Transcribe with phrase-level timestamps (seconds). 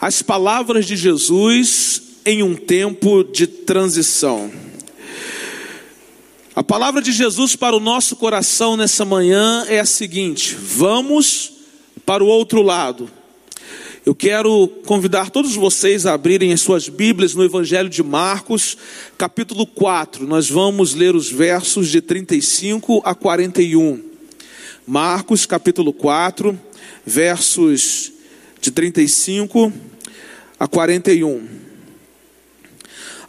[0.00, 4.48] As palavras de Jesus em um tempo de transição.
[6.54, 11.52] A palavra de Jesus para o nosso coração nessa manhã é a seguinte: vamos
[12.06, 13.10] para o outro lado.
[14.06, 18.76] Eu quero convidar todos vocês a abrirem as suas Bíblias no Evangelho de Marcos,
[19.18, 20.28] capítulo 4.
[20.28, 24.00] Nós vamos ler os versos de 35 a 41.
[24.86, 26.58] Marcos, capítulo 4,
[27.04, 28.12] versos
[28.60, 29.87] de 35 a
[30.66, 31.46] 41.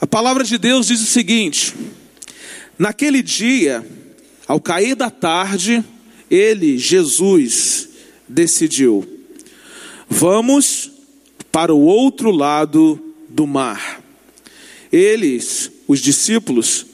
[0.01, 1.75] A palavra de Deus diz o seguinte:
[2.77, 3.85] Naquele dia,
[4.47, 5.83] ao cair da tarde,
[6.31, 7.89] ele, Jesus,
[8.27, 9.05] decidiu:
[10.09, 10.89] Vamos
[11.51, 14.01] para o outro lado do mar.
[14.91, 16.85] Eles, os discípulos,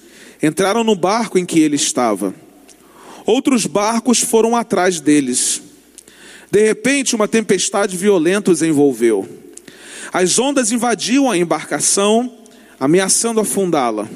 [0.41, 2.33] entraram no barco em que ele estava.
[3.25, 5.61] Outros barcos foram atrás deles.
[6.51, 9.27] De repente, uma tempestade violenta os envolveu.
[10.15, 12.37] As ondas invadiam a embarcação,
[12.79, 14.07] ameaçando afundá-la.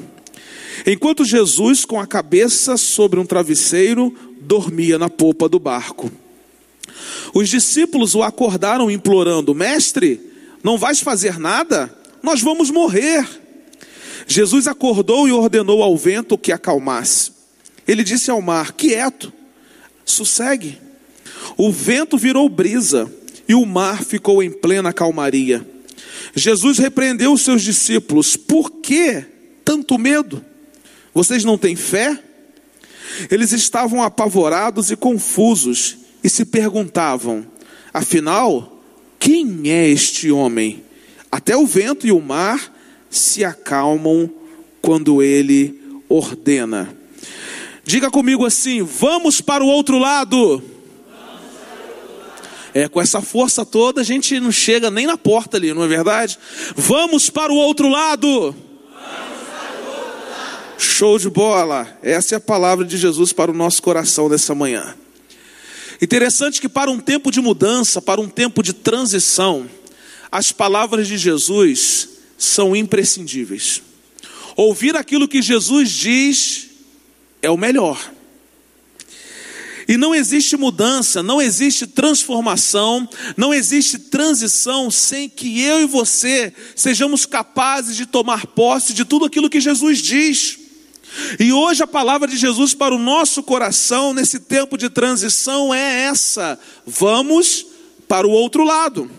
[0.86, 6.10] Enquanto Jesus, com a cabeça sobre um travesseiro, dormia na popa do barco.
[7.34, 10.18] Os discípulos o acordaram, implorando: Mestre,
[10.64, 11.94] não vais fazer nada?
[12.22, 13.28] Nós vamos morrer.
[14.26, 17.30] Jesus acordou e ordenou ao vento que acalmasse.
[17.86, 19.30] Ele disse ao mar: Quieto,
[20.02, 20.78] sossegue.
[21.58, 23.12] O vento virou brisa
[23.46, 25.78] e o mar ficou em plena calmaria.
[26.34, 29.24] Jesus repreendeu os seus discípulos: Por que
[29.64, 30.44] tanto medo?
[31.12, 32.18] Vocês não têm fé?
[33.30, 37.46] Eles estavam apavorados e confusos e se perguntavam:
[37.92, 38.82] Afinal,
[39.18, 40.82] quem é este homem?
[41.30, 42.74] Até o vento e o mar
[43.08, 44.30] se acalmam
[44.80, 46.96] quando ele ordena.
[47.84, 50.62] Diga comigo assim: vamos para o outro lado.
[52.72, 55.88] É, com essa força toda a gente não chega nem na porta ali, não é
[55.88, 56.38] verdade?
[56.76, 58.54] Vamos para o outro lado.
[60.78, 61.98] Show de bola!
[62.02, 64.94] Essa é a palavra de Jesus para o nosso coração nessa manhã.
[66.00, 69.68] Interessante que para um tempo de mudança, para um tempo de transição,
[70.32, 73.82] as palavras de Jesus são imprescindíveis.
[74.56, 76.70] Ouvir aquilo que Jesus diz
[77.42, 77.98] é o melhor.
[79.90, 86.54] E não existe mudança, não existe transformação, não existe transição sem que eu e você
[86.76, 90.60] sejamos capazes de tomar posse de tudo aquilo que Jesus diz.
[91.40, 96.02] E hoje a palavra de Jesus para o nosso coração nesse tempo de transição é
[96.02, 97.66] essa: vamos
[98.06, 99.10] para o outro lado.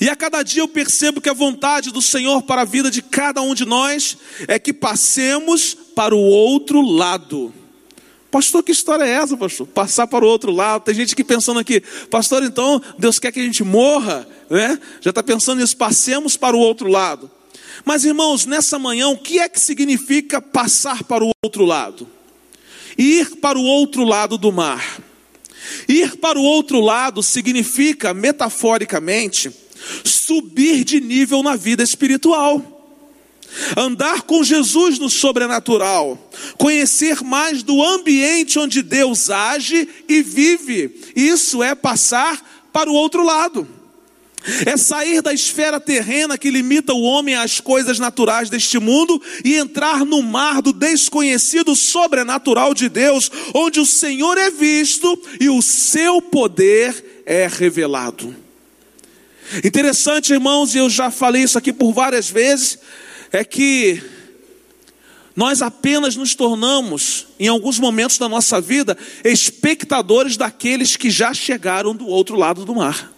[0.00, 3.02] E a cada dia eu percebo que a vontade do Senhor para a vida de
[3.02, 7.52] cada um de nós é que passemos para o outro lado.
[8.30, 9.66] Pastor, que história é essa, pastor?
[9.66, 10.84] Passar para o outro lado.
[10.84, 14.78] Tem gente aqui pensando aqui, pastor, então Deus quer que a gente morra, né?
[15.00, 17.30] Já está pensando nisso, passemos para o outro lado.
[17.84, 22.06] Mas irmãos, nessa manhã, o que é que significa passar para o outro lado?
[22.96, 25.00] Ir para o outro lado do mar.
[25.88, 29.50] Ir para o outro lado significa, metaforicamente,
[30.04, 32.79] subir de nível na vida espiritual.
[33.76, 41.62] Andar com Jesus no sobrenatural, conhecer mais do ambiente onde Deus age e vive, isso
[41.62, 43.66] é passar para o outro lado.
[44.64, 49.56] É sair da esfera terrena que limita o homem às coisas naturais deste mundo e
[49.56, 55.60] entrar no mar do desconhecido sobrenatural de Deus, onde o Senhor é visto e o
[55.60, 58.34] seu poder é revelado.
[59.62, 62.78] Interessante, irmãos, e eu já falei isso aqui por várias vezes,
[63.32, 64.02] é que
[65.34, 71.94] nós apenas nos tornamos, em alguns momentos da nossa vida, espectadores daqueles que já chegaram
[71.94, 73.12] do outro lado do mar.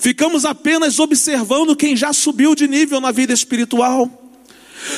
[0.00, 4.27] Ficamos apenas observando quem já subiu de nível na vida espiritual.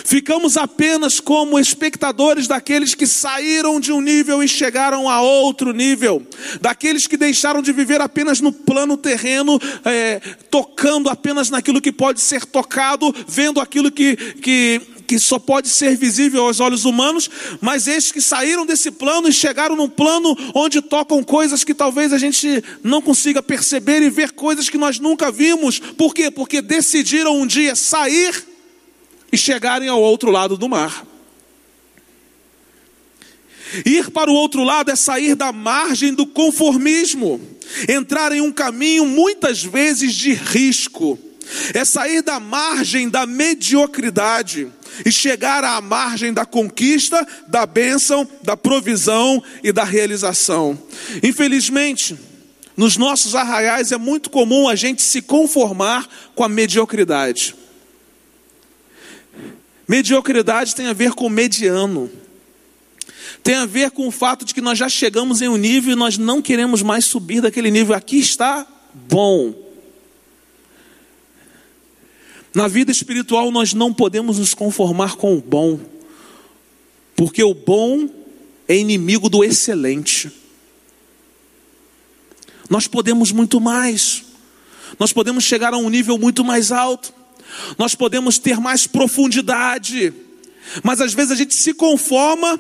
[0.05, 6.23] Ficamos apenas como espectadores daqueles que saíram de um nível e chegaram a outro nível,
[6.61, 12.21] daqueles que deixaram de viver apenas no plano terreno, é, tocando apenas naquilo que pode
[12.21, 17.31] ser tocado, vendo aquilo que, que, que só pode ser visível aos olhos humanos,
[17.61, 22.13] mas estes que saíram desse plano e chegaram num plano onde tocam coisas que talvez
[22.13, 25.79] a gente não consiga perceber e ver coisas que nós nunca vimos.
[25.79, 26.31] Por quê?
[26.31, 28.50] Porque decidiram um dia sair
[29.33, 31.07] e chegarem ao outro lado do mar.
[33.85, 37.41] Ir para o outro lado é sair da margem do conformismo,
[37.89, 41.19] entrar em um caminho muitas vezes de risco,
[41.73, 44.69] é sair da margem da mediocridade
[45.05, 50.79] e chegar à margem da conquista, da bênção, da provisão e da realização.
[51.23, 52.19] Infelizmente,
[52.77, 57.55] nos nossos arraiais é muito comum a gente se conformar com a mediocridade.
[59.91, 62.09] Mediocridade tem a ver com mediano.
[63.43, 65.97] Tem a ver com o fato de que nós já chegamos em um nível e
[65.97, 67.93] nós não queremos mais subir daquele nível.
[67.93, 68.65] Aqui está
[68.95, 69.53] bom.
[72.55, 75.81] Na vida espiritual nós não podemos nos conformar com o bom,
[77.17, 78.09] porque o bom
[78.69, 80.31] é inimigo do excelente.
[82.69, 84.23] Nós podemos muito mais,
[85.01, 87.13] nós podemos chegar a um nível muito mais alto,
[87.79, 90.13] nós podemos ter mais profundidade,
[90.83, 92.59] mas às vezes a gente se conforma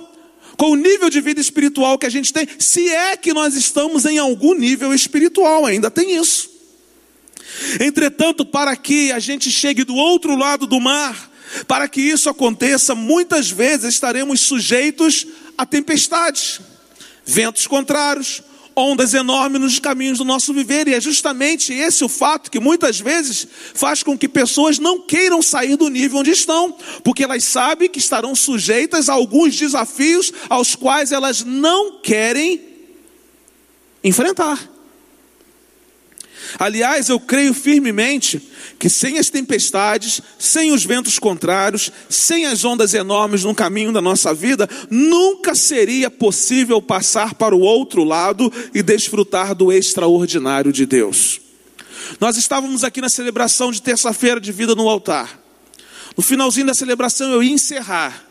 [0.56, 4.04] com o nível de vida espiritual que a gente tem, se é que nós estamos
[4.04, 6.50] em algum nível espiritual, ainda tem isso.
[7.81, 11.31] Entretanto, para que a gente chegue do outro lado do mar,
[11.66, 15.26] para que isso aconteça, muitas vezes estaremos sujeitos
[15.56, 16.60] a tempestades,
[17.25, 18.42] ventos contrários,
[18.81, 22.99] ondas enormes nos caminhos do nosso viver, e é justamente esse o fato que muitas
[22.99, 27.88] vezes faz com que pessoas não queiram sair do nível onde estão, porque elas sabem
[27.88, 32.61] que estarão sujeitas a alguns desafios aos quais elas não querem
[34.03, 34.80] enfrentar.
[36.58, 38.41] Aliás, eu creio firmemente
[38.79, 44.00] que sem as tempestades, sem os ventos contrários, sem as ondas enormes no caminho da
[44.00, 50.87] nossa vida, nunca seria possível passar para o outro lado e desfrutar do extraordinário de
[50.87, 51.41] Deus.
[52.19, 55.38] Nós estávamos aqui na celebração de terça-feira de vida no altar.
[56.17, 58.30] No finalzinho da celebração eu ia encerrar.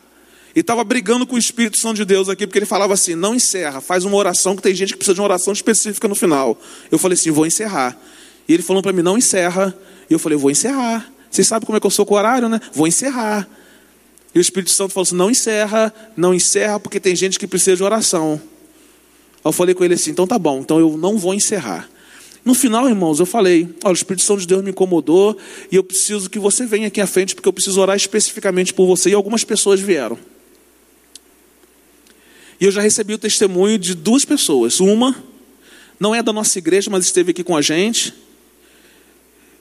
[0.54, 3.34] E estava brigando com o Espírito Santo de Deus aqui, porque ele falava assim: não
[3.34, 6.60] encerra, faz uma oração, que tem gente que precisa de uma oração específica no final.
[6.90, 7.96] Eu falei assim: vou encerrar.
[8.48, 9.76] E ele falou para mim: não encerra.
[10.08, 11.10] E eu falei: vou encerrar.
[11.30, 12.60] Vocês sabem como é que eu sou com o horário, né?
[12.72, 13.48] Vou encerrar.
[14.34, 17.76] E o Espírito Santo falou assim: não encerra, não encerra, porque tem gente que precisa
[17.76, 18.40] de oração.
[19.44, 21.88] Eu falei com ele assim: então tá bom, então eu não vou encerrar.
[22.44, 25.36] No final, irmãos, eu falei: olha, o Espírito Santo de Deus me incomodou
[25.70, 28.86] e eu preciso que você venha aqui à frente, porque eu preciso orar especificamente por
[28.86, 29.10] você.
[29.10, 30.18] E algumas pessoas vieram.
[32.60, 34.80] E eu já recebi o testemunho de duas pessoas.
[34.80, 35.16] Uma
[35.98, 38.12] não é da nossa igreja, mas esteve aqui com a gente.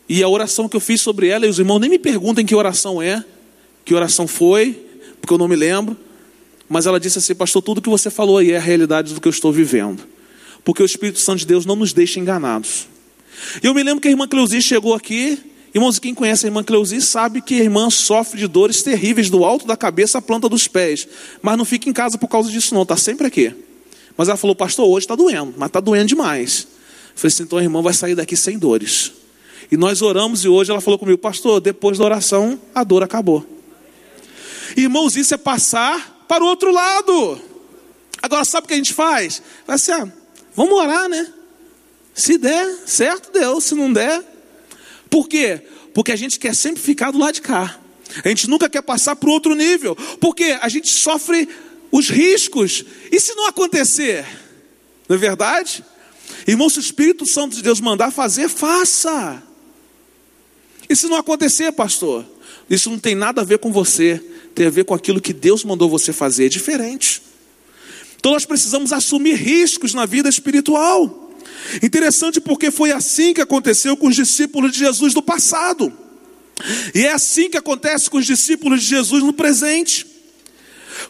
[0.08, 2.56] E a oração que eu fiz sobre ela, e os irmãos nem me perguntem que
[2.56, 3.24] oração é,
[3.86, 4.86] que oração foi,
[5.22, 5.96] porque eu não me lembro.
[6.68, 9.28] Mas ela disse assim, pastor, tudo que você falou aí é a realidade do que
[9.28, 10.04] eu estou vivendo.
[10.64, 12.88] Porque o Espírito Santo de Deus não nos deixa enganados.
[13.64, 15.40] Eu me lembro que a irmã Cleusi chegou aqui
[15.74, 19.46] Irmãos, quem conhece a irmã Cleusi sabe que a irmã sofre de dores terríveis do
[19.46, 21.08] alto da cabeça à planta dos pés.
[21.42, 23.54] Mas não fica em casa por causa disso, não, está sempre aqui.
[24.18, 26.68] Mas ela falou, pastor, hoje está doendo, mas está doendo demais.
[26.72, 29.12] Eu falei assim, então a irmã vai sair daqui sem dores.
[29.72, 33.46] E nós oramos e hoje ela falou comigo, pastor, depois da oração a dor acabou.
[34.76, 37.40] Irmãos, isso é passar para o outro lado.
[38.22, 39.42] Agora, sabe o que a gente faz?
[39.66, 40.08] Vai assim, ah,
[40.56, 41.32] vamos orar, né?
[42.14, 43.64] Se der, certo, Deus.
[43.64, 44.22] Se não der,
[45.10, 45.62] por quê?
[45.94, 47.80] Porque a gente quer sempre ficar do lado de cá.
[48.24, 49.96] A gente nunca quer passar para outro nível.
[50.20, 51.48] Porque a gente sofre
[51.92, 52.86] os riscos.
[53.12, 54.26] E se não acontecer?
[55.08, 55.84] Não é verdade?
[56.48, 59.42] Irmão, se o Espírito Santo de Deus mandar fazer, faça.
[60.90, 62.26] E se não acontecer, pastor?
[62.70, 64.24] Isso não tem nada a ver com você,
[64.54, 67.22] tem a ver com aquilo que Deus mandou você fazer, é diferente.
[68.18, 71.29] Então nós precisamos assumir riscos na vida espiritual.
[71.84, 75.92] Interessante porque foi assim que aconteceu com os discípulos de Jesus do passado.
[76.94, 80.06] E é assim que acontece com os discípulos de Jesus no presente.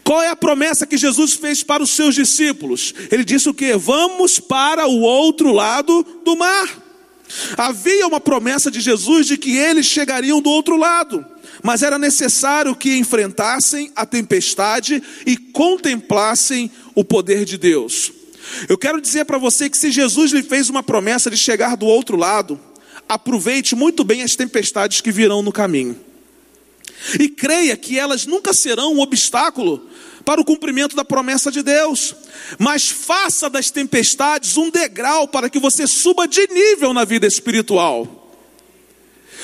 [0.04, 2.94] Qual é a promessa que Jesus fez para os seus discípulos?
[3.10, 3.74] Ele disse o que?
[3.74, 6.90] Vamos para o outro lado do mar.
[7.56, 11.24] Havia uma promessa de Jesus de que eles chegariam do outro lado,
[11.62, 18.12] mas era necessário que enfrentassem a tempestade e contemplassem o poder de Deus.
[18.68, 21.86] Eu quero dizer para você que se Jesus lhe fez uma promessa de chegar do
[21.86, 22.58] outro lado,
[23.08, 25.98] aproveite muito bem as tempestades que virão no caminho.
[27.18, 29.88] E creia que elas nunca serão um obstáculo
[30.24, 32.14] para o cumprimento da promessa de Deus,
[32.58, 38.19] mas faça das tempestades um degrau para que você suba de nível na vida espiritual.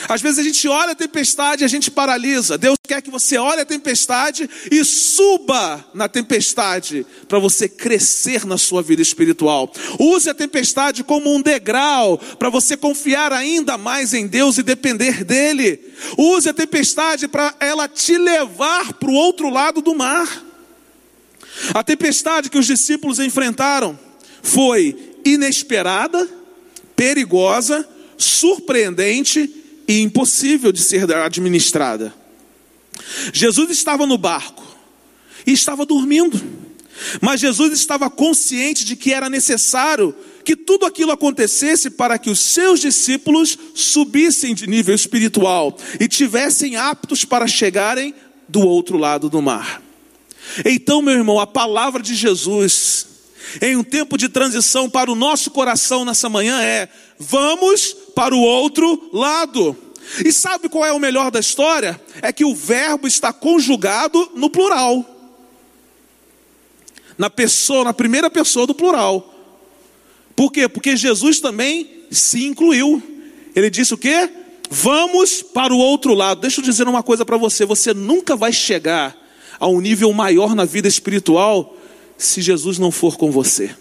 [0.08, 2.58] Às vezes a gente olha a tempestade e a gente paralisa.
[2.58, 8.58] Deus quer que você olhe a tempestade e suba na tempestade para você crescer na
[8.58, 9.72] sua vida espiritual.
[9.98, 15.24] Use a tempestade como um degrau para você confiar ainda mais em Deus e depender
[15.24, 15.80] dele.
[16.16, 20.44] Use a tempestade para ela te levar para o outro lado do mar.
[21.72, 23.98] A tempestade que os discípulos enfrentaram
[24.42, 26.28] foi inesperada,
[26.94, 27.86] perigosa,
[28.16, 32.14] surpreendente e impossível de ser administrada.
[33.32, 34.64] Jesus estava no barco
[35.46, 36.40] e estava dormindo,
[37.20, 40.14] mas Jesus estava consciente de que era necessário
[40.44, 46.76] que tudo aquilo acontecesse para que os seus discípulos subissem de nível espiritual e tivessem
[46.76, 48.14] aptos para chegarem
[48.48, 49.82] do outro lado do mar.
[50.64, 53.06] Então, meu irmão, a palavra de Jesus,
[53.60, 56.88] em um tempo de transição para o nosso coração nessa manhã, é:
[57.18, 59.76] vamos para o outro lado.
[60.24, 62.00] E sabe qual é o melhor da história?
[62.22, 65.04] É que o verbo está conjugado no plural.
[67.18, 69.34] Na pessoa, na primeira pessoa do plural.
[70.34, 70.66] Por quê?
[70.66, 73.02] Porque Jesus também se incluiu.
[73.54, 74.30] Ele disse o quê?
[74.70, 76.40] Vamos para o outro lado.
[76.40, 79.14] Deixa eu dizer uma coisa para você: você nunca vai chegar
[79.60, 81.76] a um nível maior na vida espiritual
[82.16, 83.76] se Jesus não for com você.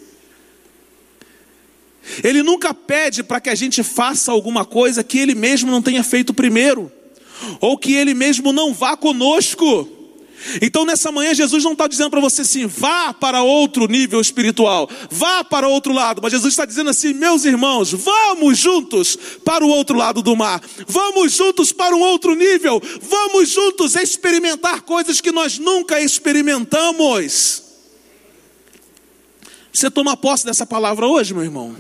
[2.24, 6.04] Ele nunca pede para que a gente faça alguma coisa que ele mesmo não tenha
[6.04, 6.92] feito primeiro,
[7.60, 9.90] ou que ele mesmo não vá conosco.
[10.62, 14.90] Então nessa manhã Jesus não está dizendo para você assim, vá para outro nível espiritual,
[15.10, 19.70] vá para outro lado, mas Jesus está dizendo assim, meus irmãos, vamos juntos para o
[19.70, 25.32] outro lado do mar, vamos juntos para um outro nível, vamos juntos experimentar coisas que
[25.32, 27.65] nós nunca experimentamos.
[29.76, 31.76] Você toma posse dessa palavra hoje, meu irmão?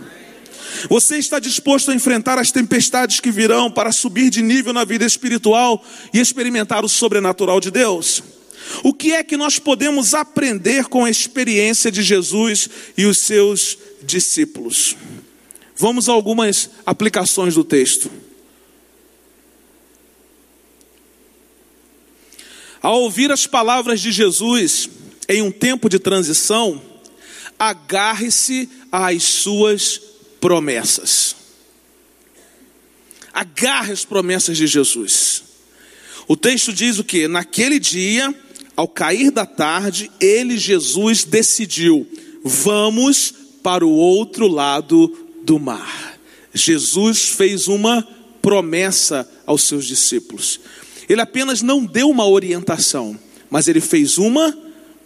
[0.89, 5.05] Você está disposto a enfrentar as tempestades que virão para subir de nível na vida
[5.05, 5.81] espiritual
[6.13, 8.21] e experimentar o sobrenatural de Deus?
[8.83, 13.77] O que é que nós podemos aprender com a experiência de Jesus e os seus
[14.03, 14.97] discípulos?
[15.77, 18.11] Vamos a algumas aplicações do texto.
[22.81, 24.89] Ao ouvir as palavras de Jesus
[25.29, 26.94] em um tempo de transição,
[27.59, 29.99] agarre-se às suas
[30.39, 31.35] promessas.
[33.33, 35.43] Agarre as promessas de Jesus.
[36.27, 37.27] O texto diz o que?
[37.27, 38.33] Naquele dia,
[38.75, 42.07] ao cair da tarde, ele, Jesus, decidiu:
[42.43, 45.07] vamos para o outro lado
[45.43, 46.17] do mar.
[46.53, 48.07] Jesus fez uma
[48.41, 50.59] promessa aos seus discípulos.
[51.09, 53.19] Ele apenas não deu uma orientação,
[53.49, 54.57] mas ele fez uma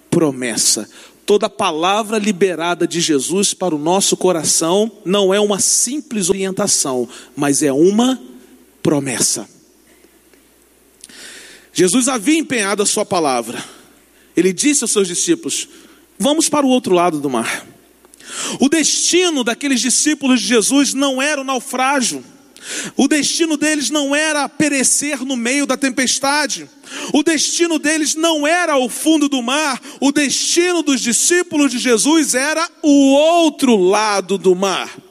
[0.09, 0.89] promessa.
[1.29, 7.61] Toda palavra liberada de Jesus para o nosso coração não é uma simples orientação, mas
[7.61, 8.19] é uma
[8.81, 9.47] promessa.
[11.71, 13.63] Jesus havia empenhado a sua palavra.
[14.35, 15.69] Ele disse aos seus discípulos:
[16.17, 17.63] Vamos para o outro lado do mar.
[18.59, 22.23] O destino daqueles discípulos de Jesus não era o naufrágio.
[22.95, 26.69] O destino deles não era perecer no meio da tempestade.
[27.13, 29.81] O destino deles não era o fundo do mar.
[29.99, 35.08] O destino dos discípulos de Jesus era o outro lado do mar.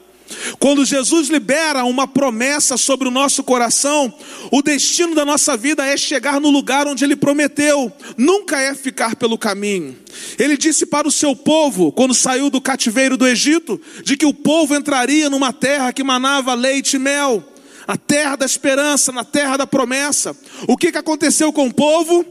[0.58, 4.12] Quando Jesus libera uma promessa sobre o nosso coração,
[4.50, 9.16] o destino da nossa vida é chegar no lugar onde ele prometeu, nunca é ficar
[9.16, 9.96] pelo caminho.
[10.38, 14.34] Ele disse para o seu povo, quando saiu do cativeiro do Egito, de que o
[14.34, 17.42] povo entraria numa terra que manava leite e mel,
[17.86, 20.36] a terra da esperança, na terra da promessa.
[20.66, 22.24] O que, que aconteceu com o povo?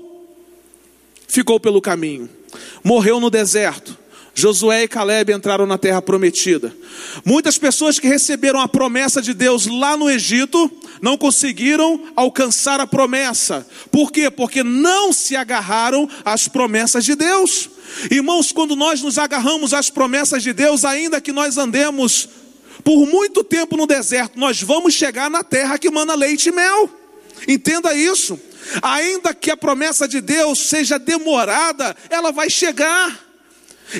[1.27, 2.29] Ficou pelo caminho,
[2.83, 3.97] morreu no deserto
[4.37, 6.71] Josué e Caleb entraram na terra prometida.
[7.25, 12.85] Muitas pessoas que receberam a promessa de Deus lá no Egito não conseguiram alcançar a
[12.85, 13.65] promessa.
[13.91, 14.29] Por quê?
[14.29, 17.67] Porque não se agarraram às promessas de Deus.
[18.11, 22.29] Irmãos, quando nós nos agarramos às promessas de Deus, ainda que nós andemos
[22.83, 26.87] por muito tempo no deserto, nós vamos chegar na terra que manda leite e mel.
[27.47, 28.39] Entenda isso.
[28.83, 33.26] Ainda que a promessa de Deus seja demorada, ela vai chegar.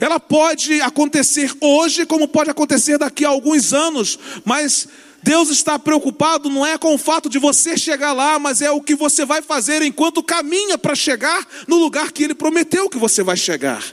[0.01, 4.87] Ela pode acontecer hoje, como pode acontecer daqui a alguns anos, mas
[5.23, 8.81] Deus está preocupado não é com o fato de você chegar lá, mas é o
[8.81, 13.23] que você vai fazer enquanto caminha para chegar no lugar que Ele prometeu que você
[13.23, 13.83] vai chegar.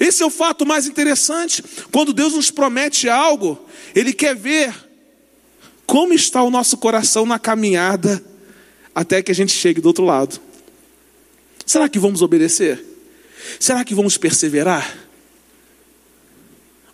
[0.00, 1.62] Esse é o fato mais interessante.
[1.92, 3.58] Quando Deus nos promete algo,
[3.94, 4.74] Ele quer ver
[5.86, 8.22] como está o nosso coração na caminhada
[8.94, 10.40] até que a gente chegue do outro lado.
[11.64, 12.84] Será que vamos obedecer?
[13.60, 15.07] Será que vamos perseverar?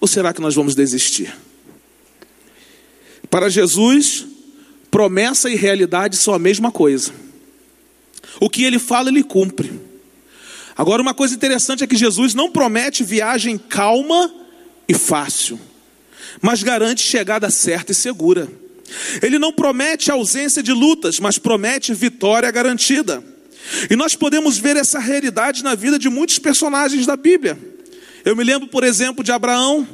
[0.05, 1.35] Ou será que nós vamos desistir?
[3.31, 4.27] Para Jesus,
[4.91, 7.11] promessa e realidade são a mesma coisa.
[8.39, 9.81] O que ele fala, ele cumpre.
[10.77, 14.31] Agora, uma coisa interessante é que Jesus não promete viagem calma
[14.87, 15.59] e fácil,
[16.39, 18.47] mas garante chegada certa e segura.
[19.23, 23.25] Ele não promete ausência de lutas, mas promete vitória garantida.
[23.89, 27.59] E nós podemos ver essa realidade na vida de muitos personagens da Bíblia.
[28.25, 29.87] Eu me lembro, por exemplo, de Abraão,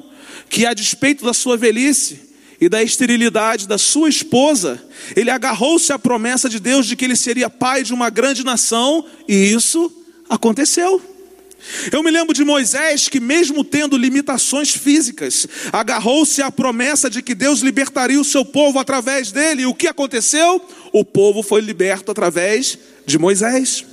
[0.49, 4.80] que a despeito da sua velhice e da esterilidade da sua esposa,
[5.16, 9.04] ele agarrou-se à promessa de Deus de que ele seria pai de uma grande nação,
[9.26, 9.90] e isso
[10.28, 11.02] aconteceu.
[11.92, 17.34] Eu me lembro de Moisés que, mesmo tendo limitações físicas, agarrou-se à promessa de que
[17.34, 19.62] Deus libertaria o seu povo através dele.
[19.62, 20.62] E o que aconteceu?
[20.92, 23.84] O povo foi liberto através de Moisés.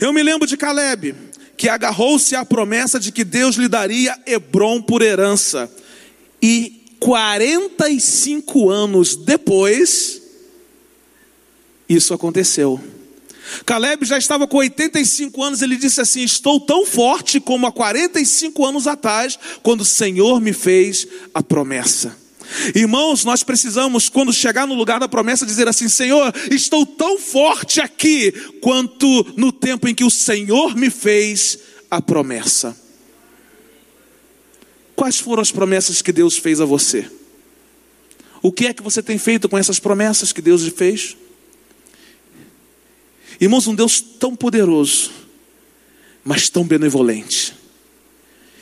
[0.00, 1.14] Eu me lembro de Caleb,
[1.56, 5.70] que agarrou-se à promessa de que Deus lhe daria Hebron por herança.
[6.42, 10.22] E 45 anos depois,
[11.88, 12.80] isso aconteceu.
[13.66, 18.64] Caleb já estava com 85 anos, ele disse assim: Estou tão forte como há 45
[18.64, 22.23] anos atrás, quando o Senhor me fez a promessa.
[22.74, 27.80] Irmãos, nós precisamos, quando chegar no lugar da promessa, dizer assim: Senhor, estou tão forte
[27.80, 31.58] aqui quanto no tempo em que o Senhor me fez
[31.90, 32.76] a promessa.
[34.94, 37.10] Quais foram as promessas que Deus fez a você?
[38.40, 41.16] O que é que você tem feito com essas promessas que Deus lhe fez?
[43.40, 45.10] Irmãos, um Deus tão poderoso,
[46.22, 47.54] mas tão benevolente,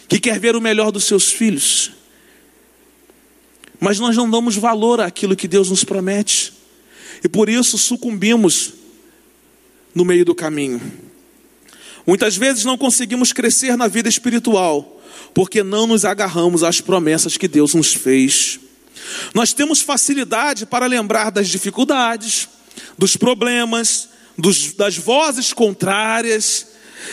[0.08, 1.92] que quer ver o melhor dos seus filhos,
[3.82, 6.52] mas nós não damos valor àquilo que Deus nos promete,
[7.24, 8.74] e por isso sucumbimos
[9.92, 10.80] no meio do caminho.
[12.06, 15.02] Muitas vezes não conseguimos crescer na vida espiritual,
[15.34, 18.60] porque não nos agarramos às promessas que Deus nos fez.
[19.34, 22.48] Nós temos facilidade para lembrar das dificuldades,
[22.96, 24.08] dos problemas,
[24.38, 26.68] dos, das vozes contrárias,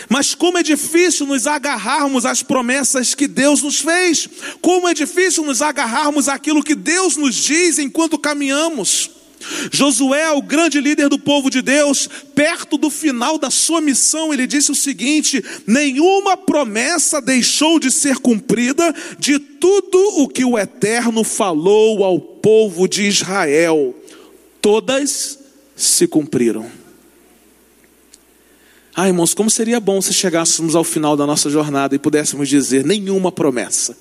[0.08, 4.28] mas como é difícil nos agarrarmos às promessas que Deus nos fez,
[4.62, 9.12] como é difícil nos agarrarmos àquilo que Deus nos diz enquanto caminhamos.
[9.72, 14.46] Josué, o grande líder do povo de Deus, perto do final da sua missão, ele
[14.46, 21.24] disse o seguinte: nenhuma promessa deixou de ser cumprida de tudo o que o Eterno
[21.24, 23.96] falou ao povo de Israel,
[24.62, 25.40] todas
[25.76, 26.79] se cumpriram.
[29.02, 32.84] Ah, irmãos, como seria bom se chegássemos ao final da nossa jornada e pudéssemos dizer:
[32.84, 33.98] nenhuma promessa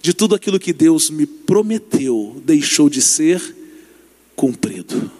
[0.00, 3.42] de tudo aquilo que Deus me prometeu deixou de ser
[4.34, 5.10] cumprido.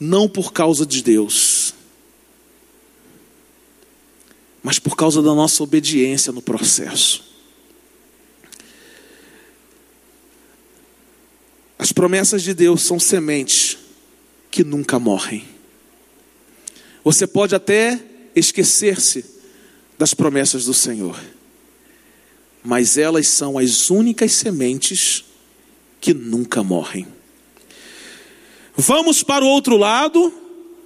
[0.00, 1.74] Não por causa de Deus,
[4.62, 7.22] mas por causa da nossa obediência no processo.
[11.78, 13.76] As promessas de Deus são sementes
[14.50, 15.59] que nunca morrem.
[17.04, 18.00] Você pode até
[18.34, 19.24] esquecer-se
[19.98, 21.18] das promessas do Senhor,
[22.62, 25.24] mas elas são as únicas sementes
[26.00, 27.06] que nunca morrem.
[28.76, 30.32] Vamos para o outro lado,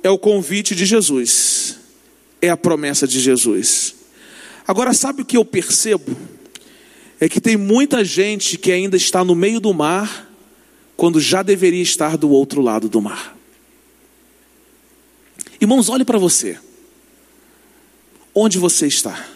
[0.03, 1.79] é o convite de Jesus,
[2.41, 3.95] é a promessa de Jesus.
[4.67, 6.17] Agora, sabe o que eu percebo?
[7.21, 10.31] É que tem muita gente que ainda está no meio do mar,
[10.97, 13.37] quando já deveria estar do outro lado do mar.
[15.65, 16.59] Irmãos, olhe para você.
[18.35, 19.27] Onde você está?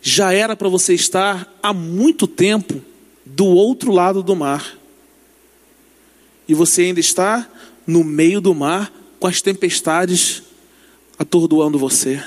[0.00, 2.82] Já era para você estar há muito tempo
[3.24, 4.76] do outro lado do mar.
[6.48, 7.48] E você ainda está
[7.86, 10.42] no meio do mar com as tempestades
[11.16, 12.20] atordoando você.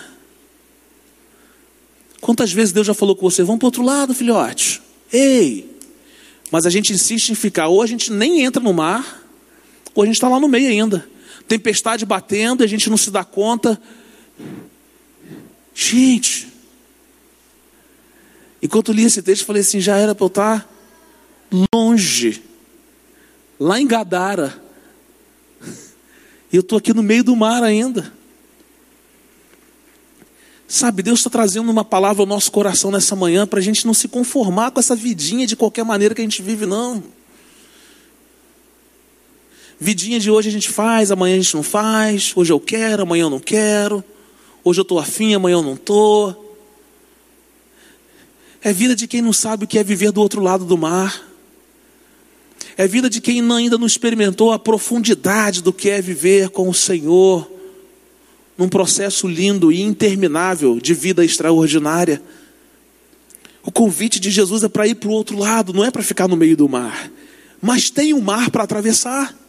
[2.21, 4.81] Quantas vezes Deus já falou com você, vamos para o outro lado, filhote?
[5.11, 5.69] Ei!
[6.49, 9.21] Mas a gente insiste em ficar, ou a gente nem entra no mar,
[9.93, 11.13] ou a gente está lá no meio ainda
[11.47, 13.79] tempestade batendo e a gente não se dá conta.
[15.73, 16.47] Gente,
[18.61, 20.69] enquanto li esse texto, falei assim: já era para eu estar
[21.73, 22.41] longe,
[23.59, 24.61] lá em Gadara,
[26.51, 28.13] e eu estou aqui no meio do mar ainda.
[30.67, 33.93] Sabe, Deus está trazendo uma palavra ao nosso coração nessa manhã para a gente não
[33.93, 37.03] se conformar com essa vidinha de qualquer maneira que a gente vive, não.
[39.79, 42.31] Vidinha de hoje a gente faz, amanhã a gente não faz.
[42.35, 44.03] Hoje eu quero, amanhã eu não quero.
[44.63, 46.57] Hoje eu estou afim, amanhã eu não estou.
[48.61, 51.21] É vida de quem não sabe o que é viver do outro lado do mar.
[52.77, 56.73] É vida de quem ainda não experimentou a profundidade do que é viver com o
[56.73, 57.49] Senhor,
[58.57, 62.21] num processo lindo e interminável de vida extraordinária.
[63.61, 66.27] O convite de Jesus é para ir para o outro lado, não é para ficar
[66.27, 67.11] no meio do mar.
[67.61, 69.44] Mas tem um mar para atravessar.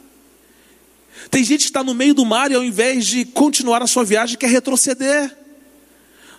[1.31, 4.05] Tem gente que está no meio do mar e ao invés de continuar a sua
[4.05, 5.37] viagem quer retroceder.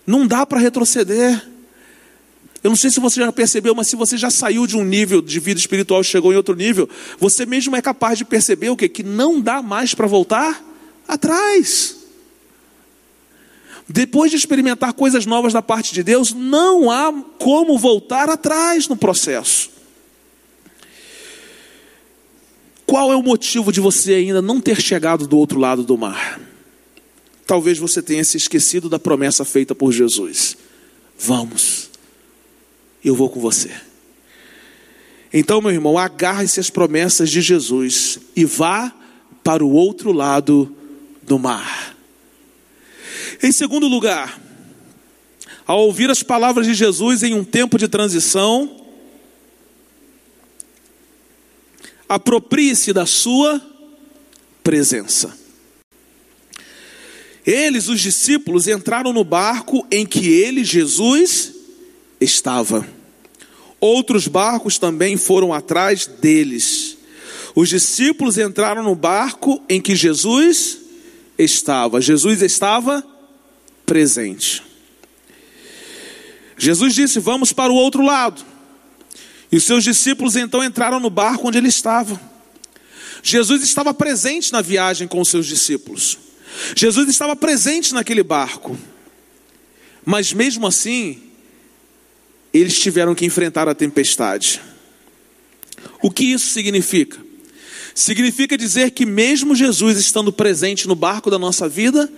[0.05, 1.45] Não dá para retroceder.
[2.63, 5.21] Eu não sei se você já percebeu, mas se você já saiu de um nível
[5.21, 8.75] de vida espiritual e chegou em outro nível, você mesmo é capaz de perceber o
[8.75, 8.89] quê?
[8.89, 10.63] Que não dá mais para voltar
[11.07, 11.95] atrás.
[13.87, 18.97] Depois de experimentar coisas novas da parte de Deus, não há como voltar atrás no
[18.97, 19.76] processo.
[22.87, 26.39] Qual é o motivo de você ainda não ter chegado do outro lado do mar?
[27.47, 30.57] talvez você tenha se esquecido da promessa feita por Jesus.
[31.17, 31.89] Vamos,
[33.03, 33.71] eu vou com você.
[35.33, 38.93] Então, meu irmão, agarre-se às promessas de Jesus e vá
[39.43, 40.75] para o outro lado
[41.23, 41.95] do mar.
[43.41, 44.39] Em segundo lugar,
[45.65, 48.86] ao ouvir as palavras de Jesus em um tempo de transição,
[52.07, 53.61] aproprie-se da sua
[54.63, 55.37] presença.
[57.45, 61.53] Eles, os discípulos, entraram no barco em que ele, Jesus,
[62.19, 62.85] estava.
[63.79, 66.97] Outros barcos também foram atrás deles.
[67.55, 70.79] Os discípulos entraram no barco em que Jesus
[71.37, 72.01] estava.
[72.01, 73.03] Jesus estava
[73.85, 74.61] presente.
[76.57, 78.43] Jesus disse: Vamos para o outro lado.
[79.51, 82.19] E os seus discípulos então entraram no barco onde ele estava.
[83.23, 86.17] Jesus estava presente na viagem com os seus discípulos.
[86.75, 88.77] Jesus estava presente naquele barco.
[90.05, 91.21] Mas mesmo assim,
[92.53, 94.61] eles tiveram que enfrentar a tempestade.
[96.01, 97.17] O que isso significa?
[97.93, 102.11] Significa dizer que, mesmo Jesus estando presente no barco da nossa vida,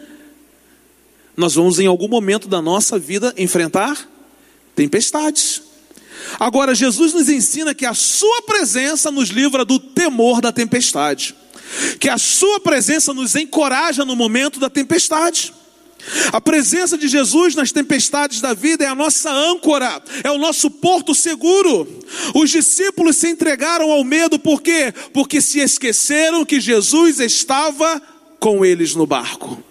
[1.38, 4.08] nós vamos em algum momento da nossa vida enfrentar
[4.76, 5.62] tempestades.
[6.38, 11.34] Agora, Jesus nos ensina que a Sua presença nos livra do temor da tempestade,
[12.00, 15.54] que a Sua presença nos encoraja no momento da tempestade.
[16.32, 20.72] A presença de Jesus nas tempestades da vida é a nossa âncora, é o nosso
[20.72, 21.88] porto seguro.
[22.34, 24.94] Os discípulos se entregaram ao medo, por quê?
[25.14, 28.02] Porque se esqueceram que Jesus estava
[28.40, 29.62] com eles no barco.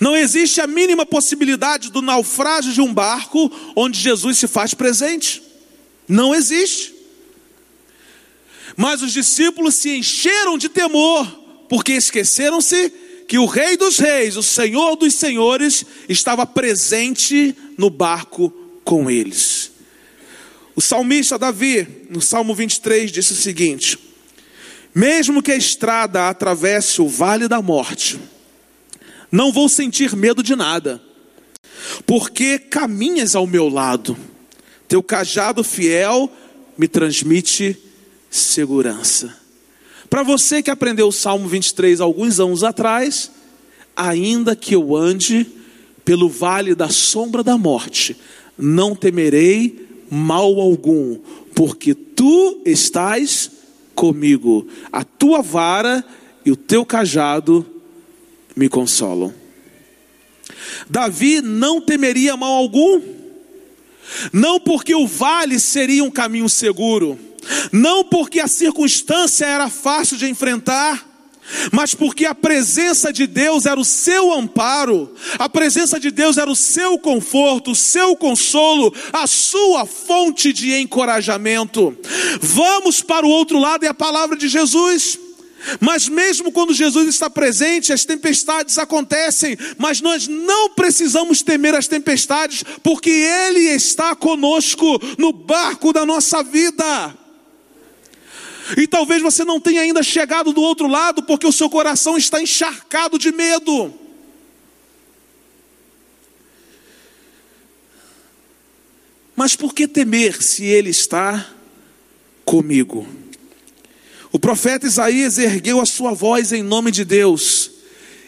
[0.00, 5.42] Não existe a mínima possibilidade do naufrágio de um barco onde Jesus se faz presente.
[6.08, 6.94] Não existe.
[8.76, 11.26] Mas os discípulos se encheram de temor,
[11.68, 12.92] porque esqueceram-se
[13.28, 18.50] que o Rei dos Reis, o Senhor dos Senhores, estava presente no barco
[18.84, 19.72] com eles.
[20.74, 23.98] O salmista Davi, no Salmo 23, disse o seguinte:
[24.94, 28.18] Mesmo que a estrada atravesse o vale da morte,
[29.32, 31.02] não vou sentir medo de nada,
[32.06, 34.14] porque caminhas ao meu lado,
[34.86, 36.30] teu cajado fiel
[36.76, 37.78] me transmite
[38.30, 39.34] segurança.
[40.10, 43.30] Para você que aprendeu o Salmo 23 alguns anos atrás,
[43.96, 45.46] ainda que eu ande
[46.04, 48.14] pelo vale da sombra da morte,
[48.58, 51.18] não temerei mal algum,
[51.54, 53.50] porque tu estás
[53.94, 56.04] comigo, a tua vara
[56.44, 57.64] e o teu cajado
[58.56, 59.32] me consolam.
[60.88, 63.00] Davi não temeria mal algum,
[64.32, 67.18] não porque o vale seria um caminho seguro,
[67.70, 71.08] não porque a circunstância era fácil de enfrentar,
[71.72, 76.50] mas porque a presença de Deus era o seu amparo, a presença de Deus era
[76.50, 81.96] o seu conforto, o seu consolo, a sua fonte de encorajamento.
[82.40, 85.18] Vamos para o outro lado, é a palavra de Jesus.
[85.80, 91.86] Mas mesmo quando Jesus está presente, as tempestades acontecem, mas nós não precisamos temer as
[91.86, 97.16] tempestades, porque Ele está conosco no barco da nossa vida.
[98.76, 102.40] E talvez você não tenha ainda chegado do outro lado, porque o seu coração está
[102.40, 103.92] encharcado de medo.
[109.34, 111.50] Mas por que temer se Ele está
[112.44, 113.21] comigo?
[114.42, 117.70] Profeta Isaías ergueu a sua voz em nome de Deus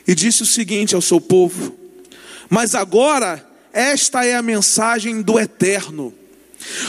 [0.06, 1.76] e disse o seguinte ao seu povo:
[2.48, 6.14] Mas agora, esta é a mensagem do Eterno,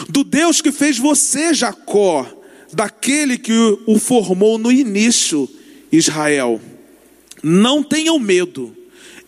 [0.08, 2.24] do Deus que fez você, Jacó,
[2.72, 3.52] daquele que
[3.88, 5.50] o formou no início,
[5.92, 6.62] Israel.
[7.42, 8.78] Não tenham medo,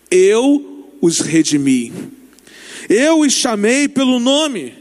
[0.08, 1.92] eu os redimi.
[2.88, 4.74] Eu os chamei pelo nome,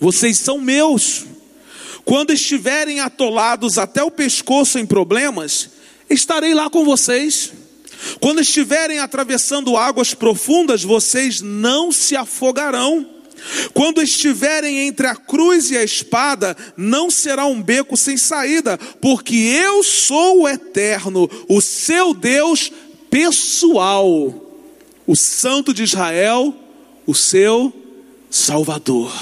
[0.00, 1.26] vocês são meus.
[2.04, 5.70] Quando estiverem atolados até o pescoço em problemas,
[6.08, 7.52] estarei lá com vocês.
[8.20, 13.08] Quando estiverem atravessando águas profundas, vocês não se afogarão.
[13.72, 19.34] Quando estiverem entre a cruz e a espada, não será um beco sem saída, porque
[19.34, 22.72] eu sou o eterno, o seu Deus
[23.10, 24.34] pessoal,
[25.06, 26.54] o Santo de Israel,
[27.06, 27.72] o seu
[28.30, 29.12] Salvador.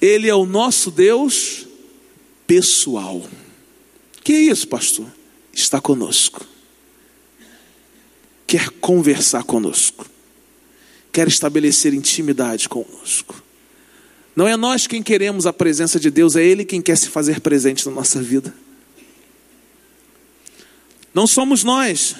[0.00, 1.66] Ele é o nosso Deus
[2.46, 3.22] pessoal.
[4.24, 5.06] Que é isso, pastor?
[5.52, 6.46] Está conosco.
[8.46, 10.06] Quer conversar conosco.
[11.12, 13.42] Quer estabelecer intimidade conosco.
[14.34, 17.40] Não é nós quem queremos a presença de Deus, é Ele quem quer se fazer
[17.40, 18.54] presente na nossa vida.
[21.12, 22.16] Não somos nós.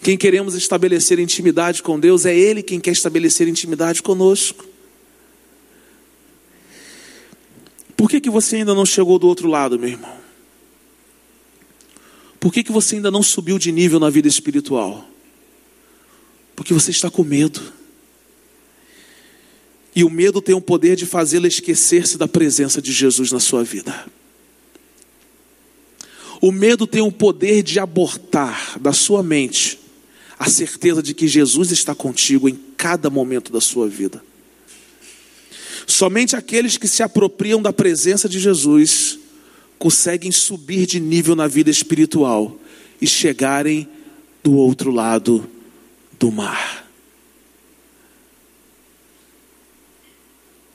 [0.00, 4.64] quem queremos estabelecer intimidade com Deus, é Ele quem quer estabelecer intimidade conosco.
[7.98, 10.16] Por que, que você ainda não chegou do outro lado, meu irmão?
[12.38, 15.04] Por que, que você ainda não subiu de nível na vida espiritual?
[16.54, 17.60] Porque você está com medo.
[19.96, 23.64] E o medo tem o poder de fazê-la esquecer-se da presença de Jesus na sua
[23.64, 24.06] vida.
[26.40, 29.76] O medo tem o poder de abortar da sua mente
[30.38, 34.22] a certeza de que Jesus está contigo em cada momento da sua vida.
[35.98, 39.18] Somente aqueles que se apropriam da presença de Jesus
[39.80, 42.56] conseguem subir de nível na vida espiritual
[43.00, 43.88] e chegarem
[44.40, 45.50] do outro lado
[46.16, 46.88] do mar.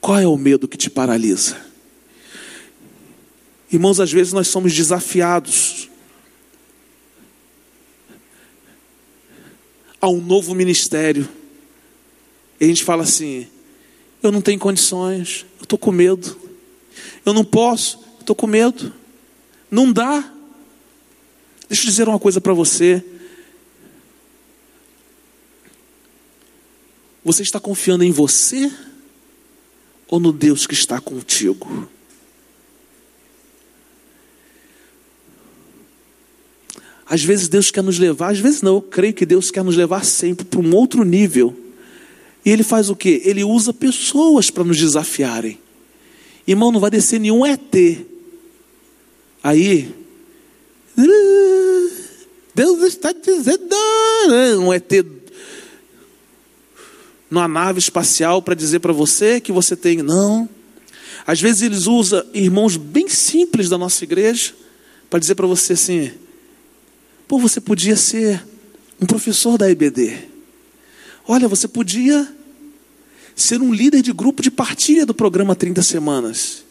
[0.02, 1.56] Qual é o medo que te paralisa?
[3.72, 5.90] Irmãos, às vezes nós somos desafiados
[10.02, 11.30] a um novo ministério.
[12.60, 13.48] E a gente fala assim:
[14.24, 16.36] eu não tenho condições, eu estou com medo,
[17.26, 18.94] eu não posso, estou com medo,
[19.70, 20.32] não dá.
[21.68, 23.04] Deixa eu dizer uma coisa para você.
[27.24, 28.72] Você está confiando em você
[30.08, 31.90] ou no Deus que está contigo?
[37.06, 39.76] Às vezes Deus quer nos levar, às vezes não, eu creio que Deus quer nos
[39.76, 41.63] levar sempre para um outro nível.
[42.46, 43.22] E Ele faz o que?
[43.24, 45.60] Ele usa pessoas para nos desafiarem.
[46.48, 47.76] Irmão, não vai descer nenhum ET.
[49.42, 49.94] Aí,
[52.54, 54.56] Deus está dizendo, né?
[54.58, 54.92] um ET
[57.34, 60.04] numa nave espacial para dizer para você que você tem.
[60.04, 60.48] Não.
[61.26, 64.54] Às vezes eles usam irmãos bem simples da nossa igreja
[65.10, 66.12] para dizer para você assim:
[67.28, 68.46] Pô, você podia ser
[69.02, 70.33] um professor da EBD.
[71.28, 72.28] Olha, você podia
[73.36, 76.64] ser um líder de grupo de partilha do programa 30 Semanas.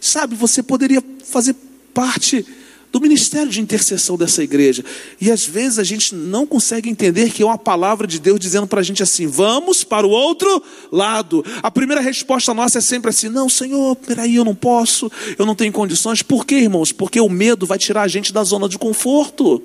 [0.00, 1.56] Sabe, você poderia fazer
[1.92, 2.46] parte
[2.90, 4.84] do ministério de intercessão dessa igreja.
[5.20, 8.66] E às vezes a gente não consegue entender que é uma palavra de Deus dizendo
[8.66, 11.44] para a gente assim: vamos para o outro lado.
[11.62, 15.54] A primeira resposta nossa é sempre assim: não, Senhor, peraí, eu não posso, eu não
[15.54, 16.22] tenho condições.
[16.22, 16.92] Por quê, irmãos?
[16.92, 19.62] Porque o medo vai tirar a gente da zona de conforto.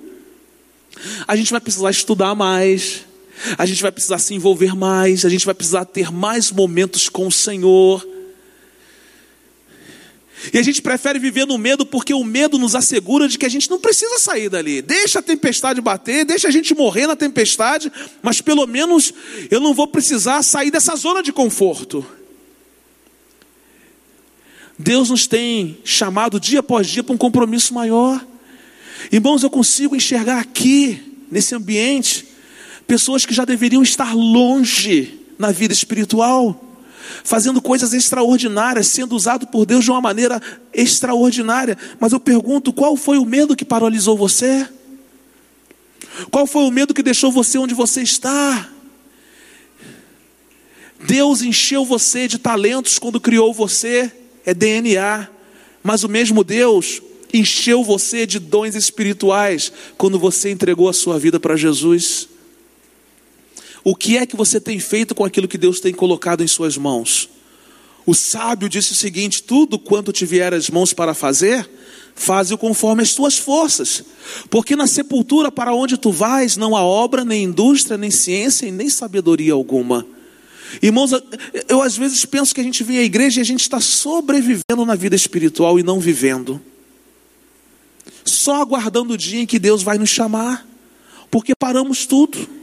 [1.28, 3.04] A gente vai precisar estudar mais,
[3.58, 7.28] a gente vai precisar se envolver mais, a gente vai precisar ter mais momentos com
[7.28, 8.08] o Senhor.
[10.52, 13.50] E a gente prefere viver no medo porque o medo nos assegura de que a
[13.50, 14.82] gente não precisa sair dali.
[14.82, 17.92] Deixa a tempestade bater, deixa a gente morrer na tempestade,
[18.22, 19.14] mas pelo menos
[19.50, 22.06] eu não vou precisar sair dessa zona de conforto.
[24.78, 28.26] Deus nos tem chamado dia após dia para um compromisso maior.
[29.12, 31.00] Irmãos, eu consigo enxergar aqui,
[31.32, 32.33] nesse ambiente,
[32.88, 36.60] pessoas que já deveriam estar longe na vida espiritual
[37.24, 40.42] fazendo coisas extraordinárias, sendo usado por Deus de uma maneira
[40.74, 41.78] extraordinária.
[42.00, 44.68] Mas eu pergunto: qual foi o medo que paralisou você?
[46.30, 48.70] Qual foi o medo que deixou você onde você está?
[51.06, 54.12] Deus encheu você de talentos quando criou você,
[54.46, 55.28] é DNA,
[55.84, 57.02] mas o mesmo Deus
[57.34, 62.30] encheu você de dons espirituais quando você entregou a sua vida para Jesus.
[63.84, 66.78] O que é que você tem feito com aquilo que Deus tem colocado em suas
[66.78, 67.30] mãos?
[68.06, 71.70] O sábio disse o seguinte: tudo quanto te vier as mãos para fazer,
[72.16, 74.04] faze-o conforme as tuas forças,
[74.50, 78.72] porque na sepultura para onde tu vais não há obra, nem indústria, nem ciência e
[78.72, 80.06] nem sabedoria alguma.
[80.82, 81.12] Irmãos,
[81.68, 84.86] eu às vezes penso que a gente vem à igreja e a gente está sobrevivendo
[84.86, 86.60] na vida espiritual e não vivendo,
[88.26, 90.68] só aguardando o dia em que Deus vai nos chamar,
[91.30, 92.63] porque paramos tudo.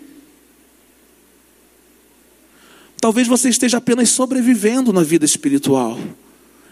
[3.00, 5.98] Talvez você esteja apenas sobrevivendo na vida espiritual,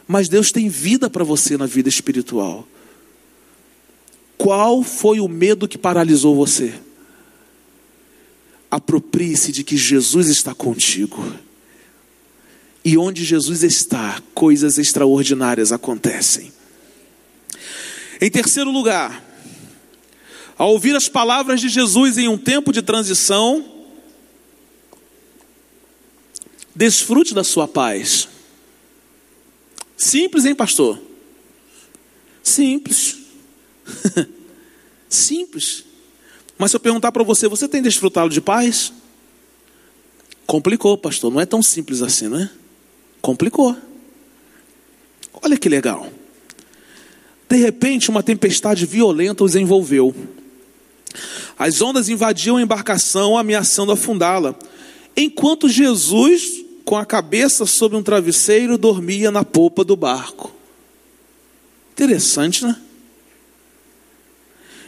[0.07, 2.69] mas Deus tem vida para você na vida espiritual.
[4.37, 6.75] Qual foi o medo que paralisou você?
[8.71, 11.35] Aproprie-se de que Jesus está contigo.
[12.85, 16.53] E onde Jesus está, coisas extraordinárias acontecem.
[18.21, 19.25] Em terceiro lugar,
[20.57, 23.78] ao ouvir as palavras de Jesus em um tempo de transição,
[26.79, 28.29] Desfrute da sua paz.
[29.97, 30.97] Simples, hein, pastor?
[32.41, 33.17] Simples.
[35.11, 35.83] Simples.
[36.57, 38.93] Mas se eu perguntar para você, você tem desfrutado de paz?
[40.47, 41.33] Complicou, pastor.
[41.33, 42.49] Não é tão simples assim, não é?
[43.21, 43.77] Complicou.
[45.43, 46.09] Olha que legal.
[47.49, 50.15] De repente, uma tempestade violenta os envolveu.
[51.59, 54.55] As ondas invadiam a embarcação, ameaçando afundá-la,
[55.17, 60.51] enquanto Jesus, com a cabeça sobre um travesseiro, dormia na polpa do barco.
[61.93, 62.81] Interessante, né?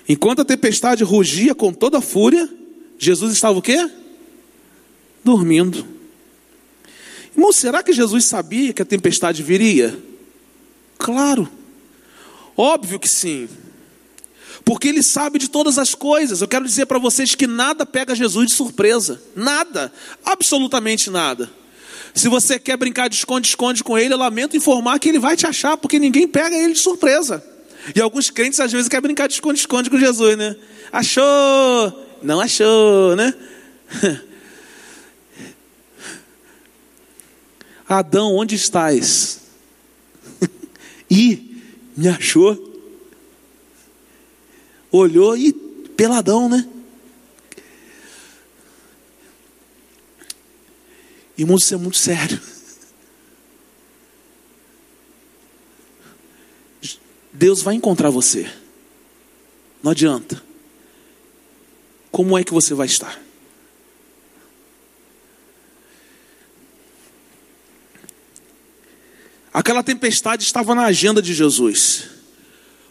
[0.09, 2.49] Enquanto a tempestade rugia com toda a fúria,
[2.99, 3.87] Jesus estava o quê?
[5.23, 5.87] Dormindo.
[7.37, 10.03] Irmão, será que Jesus sabia que a tempestade viria?
[10.97, 11.51] Claro.
[12.57, 13.47] Óbvio que sim.
[14.65, 16.41] Porque ele sabe de todas as coisas.
[16.41, 19.23] Eu quero dizer para vocês que nada pega Jesus de surpresa.
[19.37, 19.93] Nada.
[20.25, 21.60] Absolutamente nada.
[22.15, 25.47] Se você quer brincar de esconde-esconde com ele, eu lamento informar que ele vai te
[25.47, 27.45] achar, porque ninguém pega ele de surpresa.
[27.95, 30.57] E alguns crentes às vezes querem brincar de esconde-esconde com Jesus, né?
[30.93, 32.07] Achou!
[32.23, 33.35] Não achou, né?
[37.89, 39.41] Adão, onde estás?
[41.11, 41.63] e
[41.97, 42.69] me achou.
[44.93, 46.69] Olhou e peladão, né?
[51.41, 52.39] Irmãos, isso é muito sério.
[57.33, 58.47] Deus vai encontrar você.
[59.83, 60.45] Não adianta.
[62.11, 63.19] Como é que você vai estar?
[69.51, 72.11] Aquela tempestade estava na agenda de Jesus.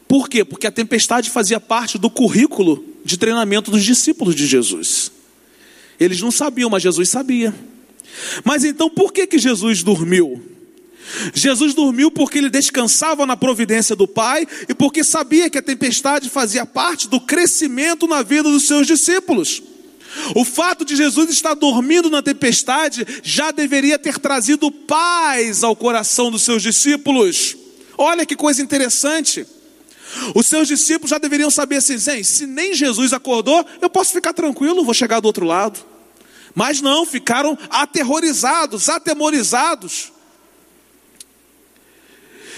[0.08, 0.44] Por quê?
[0.44, 5.12] Porque a tempestade fazia parte do currículo de treinamento dos discípulos de Jesus.
[6.00, 7.54] Eles não sabiam, mas Jesus sabia.
[8.44, 10.42] Mas então por que, que Jesus dormiu?
[11.34, 16.30] Jesus dormiu porque ele descansava na providência do Pai e porque sabia que a tempestade
[16.30, 19.62] fazia parte do crescimento na vida dos seus discípulos.
[20.36, 26.32] O fato de Jesus estar dormindo na tempestade já deveria ter trazido paz ao coração
[26.32, 27.56] dos seus discípulos.
[27.98, 29.46] Olha que coisa interessante.
[30.34, 34.84] Os seus discípulos já deveriam saber assim: se nem Jesus acordou, eu posso ficar tranquilo,
[34.84, 35.80] vou chegar do outro lado.
[36.56, 40.12] Mas não, ficaram aterrorizados, atemorizados.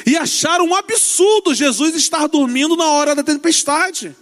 [0.06, 4.16] E acharam um absurdo Jesus estar dormindo na hora da tempestade.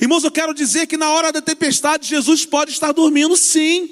[0.00, 3.90] Irmãos, eu quero dizer que na hora da tempestade Jesus pode estar dormindo sim.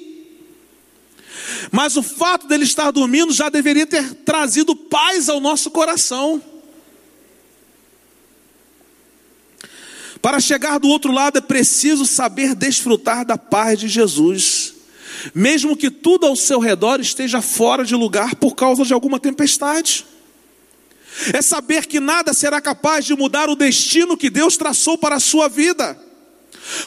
[1.70, 6.42] Mas o fato dele estar dormindo já deveria ter trazido paz ao nosso coração.
[10.20, 14.71] Para chegar do outro lado é preciso saber desfrutar da paz de Jesus,
[15.34, 20.04] mesmo que tudo ao seu redor esteja fora de lugar por causa de alguma tempestade
[21.32, 25.20] é saber que nada será capaz de mudar o destino que Deus traçou para a
[25.20, 25.98] sua vida.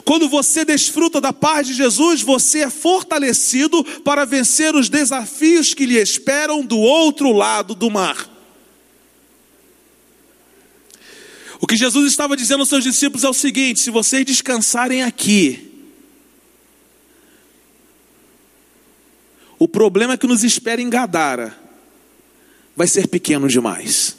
[0.04, 5.86] Quando você desfruta da paz de Jesus, você é fortalecido para vencer os desafios que
[5.86, 8.32] lhe esperam do outro lado do mar.
[11.60, 15.75] O que Jesus estava dizendo aos seus discípulos é o seguinte: se vocês descansarem aqui,
[19.58, 21.56] o problema que nos espera em Gadara
[22.76, 24.18] vai ser pequeno demais.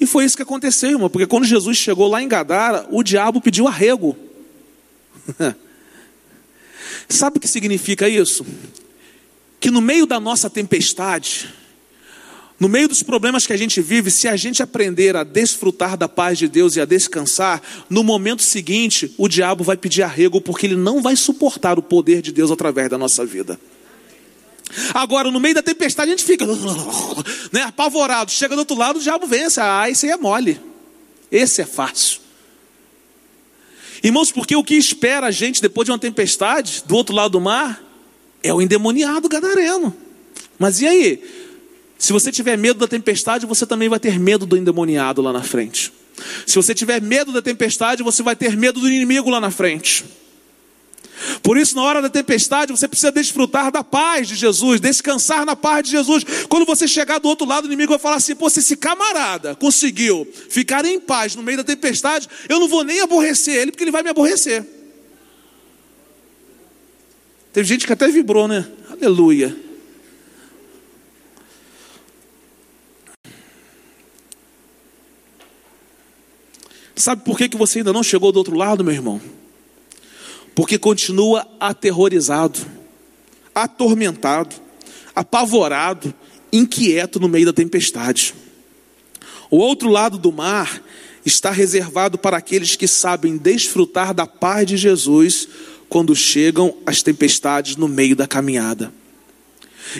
[0.00, 3.40] E foi isso que aconteceu, irmão, porque quando Jesus chegou lá em Gadara, o diabo
[3.40, 4.16] pediu arrego.
[7.08, 8.44] Sabe o que significa isso?
[9.60, 11.52] Que no meio da nossa tempestade,
[12.58, 16.08] no meio dos problemas que a gente vive, se a gente aprender a desfrutar da
[16.08, 20.66] paz de Deus e a descansar, no momento seguinte, o diabo vai pedir arrego, porque
[20.66, 23.58] ele não vai suportar o poder de Deus através da nossa vida.
[24.94, 26.46] Agora, no meio da tempestade, a gente fica
[27.52, 28.30] né, apavorado.
[28.30, 29.60] Chega do outro lado, o diabo vence.
[29.60, 30.60] Ah, esse aí é mole.
[31.30, 32.20] Esse é fácil.
[34.02, 37.40] Irmãos, porque o que espera a gente depois de uma tempestade, do outro lado do
[37.40, 37.82] mar,
[38.42, 39.94] é o endemoniado gadareno.
[40.58, 41.22] Mas e aí?
[41.98, 45.42] Se você tiver medo da tempestade, você também vai ter medo do endemoniado lá na
[45.42, 45.92] frente.
[46.46, 50.04] Se você tiver medo da tempestade, você vai ter medo do inimigo lá na frente.
[51.42, 55.54] Por isso, na hora da tempestade, você precisa desfrutar da paz de Jesus, descansar na
[55.54, 56.24] paz de Jesus.
[56.48, 59.54] Quando você chegar do outro lado, o inimigo vai falar assim: Pô, se esse camarada
[59.54, 63.84] conseguiu ficar em paz no meio da tempestade, eu não vou nem aborrecer ele, porque
[63.84, 64.66] ele vai me aborrecer.
[67.52, 68.66] Teve gente que até vibrou, né?
[68.90, 69.54] Aleluia.
[76.96, 79.20] Sabe por que, que você ainda não chegou do outro lado, meu irmão?
[80.54, 82.60] Porque continua aterrorizado,
[83.54, 84.54] atormentado,
[85.14, 86.14] apavorado,
[86.52, 88.34] inquieto no meio da tempestade.
[89.50, 90.82] O outro lado do mar
[91.24, 95.48] está reservado para aqueles que sabem desfrutar da paz de Jesus
[95.88, 98.92] quando chegam as tempestades no meio da caminhada.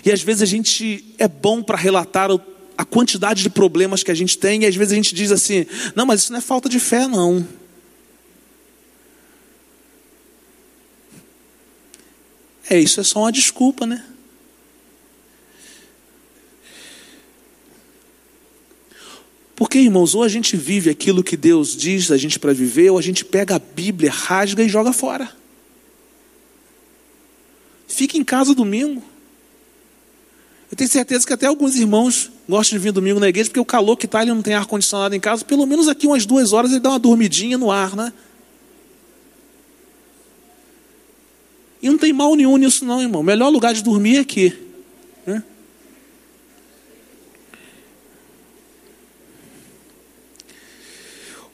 [0.04, 2.30] E às vezes a gente é bom para relatar
[2.76, 5.66] a quantidade de problemas que a gente tem, e às vezes a gente diz assim:
[5.94, 7.46] não, mas isso não é falta de fé, não.
[12.68, 14.04] É, isso é só uma desculpa, né?
[19.54, 22.98] Porque, irmãos, ou a gente vive aquilo que Deus diz a gente para viver, ou
[22.98, 25.30] a gente pega a Bíblia, rasga e joga fora.
[27.86, 29.02] Fica em casa domingo.
[30.70, 33.64] Eu tenho certeza que até alguns irmãos gostam de vir domingo na igreja, porque o
[33.64, 36.70] calor que está, ele não tem ar-condicionado em casa, pelo menos aqui umas duas horas
[36.70, 38.12] ele dá uma dormidinha no ar, né?
[41.82, 43.22] E não tem mal nenhum nisso, não, irmão.
[43.22, 44.56] O melhor lugar de dormir é aqui.
[45.26, 45.42] Né?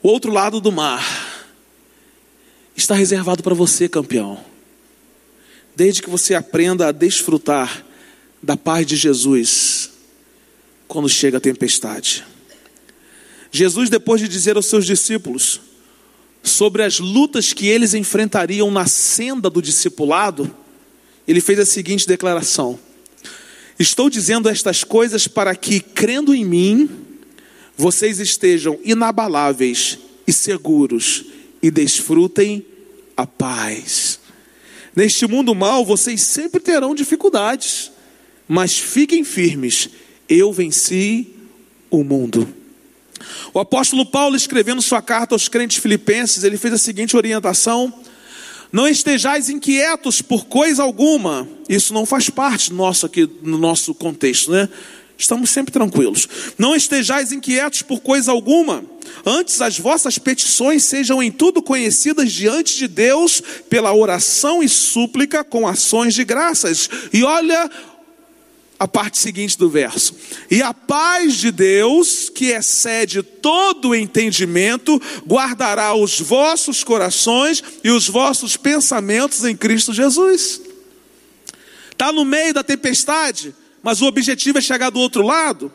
[0.03, 1.03] O outro lado do mar
[2.75, 4.39] está reservado para você, campeão.
[5.75, 7.83] Desde que você aprenda a desfrutar
[8.41, 9.89] da paz de Jesus
[10.87, 12.23] quando chega a tempestade.
[13.51, 15.59] Jesus, depois de dizer aos seus discípulos
[16.43, 20.53] sobre as lutas que eles enfrentariam na senda do discipulado,
[21.27, 22.79] ele fez a seguinte declaração:
[23.77, 26.89] Estou dizendo estas coisas para que, crendo em mim,
[27.77, 31.25] vocês estejam inabaláveis e seguros
[31.61, 32.65] e desfrutem
[33.15, 34.19] a paz.
[34.95, 37.91] Neste mundo mal, vocês sempre terão dificuldades,
[38.47, 39.89] mas fiquem firmes.
[40.27, 41.27] Eu venci
[41.89, 42.58] o mundo.
[43.53, 47.93] O apóstolo Paulo, escrevendo sua carta aos crentes filipenses, ele fez a seguinte orientação:
[48.71, 51.47] Não estejais inquietos por coisa alguma.
[51.67, 54.69] Isso não faz parte nosso aqui no nosso contexto, né?
[55.19, 56.29] Estamos sempre tranquilos.
[56.57, 58.85] Não estejais inquietos por coisa alguma.
[59.25, 65.43] Antes as vossas petições sejam em tudo conhecidas diante de Deus pela oração e súplica
[65.43, 66.89] com ações de graças.
[67.11, 67.69] E olha
[68.79, 70.15] a parte seguinte do verso.
[70.49, 77.91] E a paz de Deus, que excede todo o entendimento, guardará os vossos corações e
[77.91, 80.61] os vossos pensamentos em Cristo Jesus.
[81.91, 83.53] Está no meio da tempestade?
[83.81, 85.71] mas o objetivo é chegar do outro lado.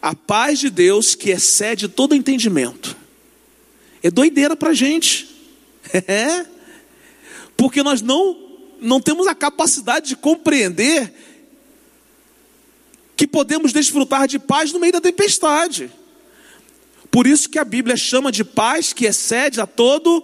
[0.00, 2.96] A paz de Deus que excede todo entendimento.
[4.02, 5.34] É doideira para a gente.
[6.08, 6.44] É.
[7.56, 8.36] Porque nós não,
[8.80, 11.14] não temos a capacidade de compreender
[13.16, 15.90] que podemos desfrutar de paz no meio da tempestade.
[17.10, 20.22] Por isso que a Bíblia chama de paz que excede a todo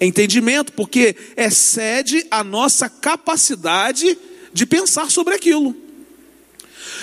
[0.00, 4.18] entendimento, porque excede a nossa capacidade
[4.52, 5.76] de pensar sobre aquilo.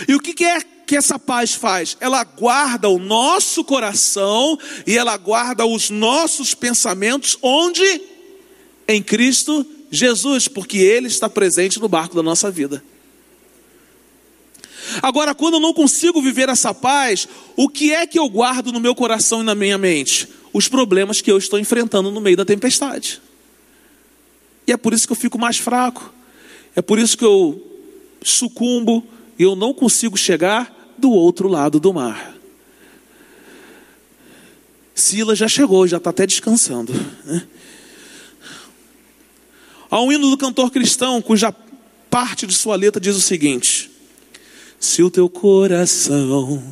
[0.07, 1.95] E o que é que essa paz faz?
[2.01, 8.01] Ela guarda o nosso coração e ela guarda os nossos pensamentos onde?
[8.87, 12.83] Em Cristo Jesus, porque Ele está presente no barco da nossa vida.
[15.01, 18.79] Agora, quando eu não consigo viver essa paz, o que é que eu guardo no
[18.79, 20.27] meu coração e na minha mente?
[20.51, 23.21] Os problemas que eu estou enfrentando no meio da tempestade.
[24.67, 26.13] E é por isso que eu fico mais fraco.
[26.75, 27.65] É por isso que eu
[28.21, 29.03] sucumbo,
[29.37, 32.35] e eu não consigo chegar do outro lado do mar.
[34.93, 36.93] Sila já chegou, já está até descansando.
[37.23, 37.47] Né?
[39.89, 41.55] Há um hino do cantor cristão cuja
[42.09, 43.88] parte de sua letra diz o seguinte:
[44.80, 46.63] Se o teu coração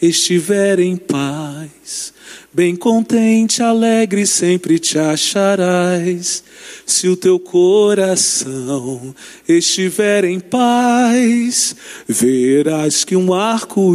[0.00, 2.12] estiver em paz,
[2.54, 6.44] Bem contente, alegre sempre te acharás,
[6.84, 9.14] se o teu coração
[9.48, 11.74] estiver em paz,
[12.06, 13.86] verás que um arco-íris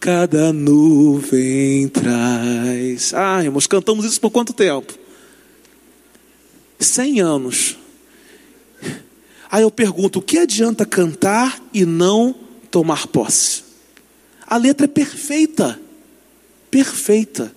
[0.00, 3.14] cada nuvem traz.
[3.14, 4.92] Ah, irmãos, cantamos isso por quanto tempo?
[6.80, 7.76] Cem anos.
[9.50, 12.34] Aí eu pergunto: o que adianta cantar e não
[12.70, 13.64] tomar posse?
[14.46, 15.80] A letra é perfeita
[16.70, 17.54] perfeita.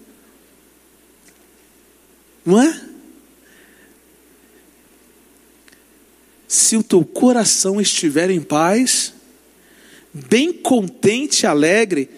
[2.46, 2.82] Não é?
[6.48, 9.14] Se o teu coração estiver em paz,
[10.14, 12.10] bem contente e alegre,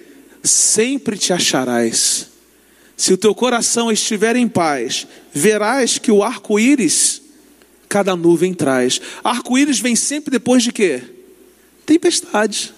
[0.44, 2.28] sempre te acharás.
[2.96, 7.21] Se o teu coração estiver em paz, verás que o arco-íris
[7.92, 9.02] cada nuvem traz.
[9.22, 11.04] Arco-íris vem sempre depois de quê?
[11.86, 12.74] Tempestade.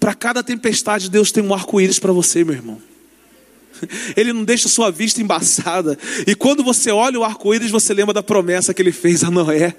[0.00, 2.82] Para cada tempestade, Deus tem um arco-íris para você, meu irmão.
[4.16, 5.96] Ele não deixa sua vista embaçada.
[6.26, 9.76] E quando você olha o arco-íris, você lembra da promessa que ele fez a Noé.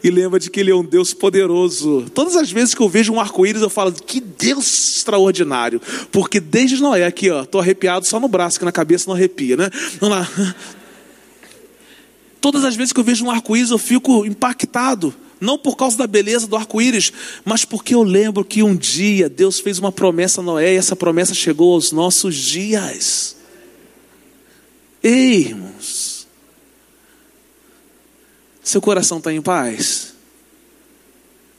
[0.00, 2.06] E lembra de que ele é um Deus poderoso.
[2.14, 5.82] Todas as vezes que eu vejo um arco-íris, eu falo, que Deus extraordinário.
[6.12, 9.56] Porque desde Noé, aqui, ó, tô arrepiado só no braço, que na cabeça não arrepia,
[9.56, 9.68] né?
[10.00, 10.54] Vamos lá.
[12.40, 16.06] Todas as vezes que eu vejo um arco-íris, eu fico impactado não por causa da
[16.06, 17.12] beleza do arco-íris,
[17.44, 20.96] mas porque eu lembro que um dia Deus fez uma promessa a Noé e essa
[20.96, 23.36] promessa chegou aos nossos dias.
[25.02, 26.26] Ei, irmãos,
[28.62, 30.12] Seu coração está em paz?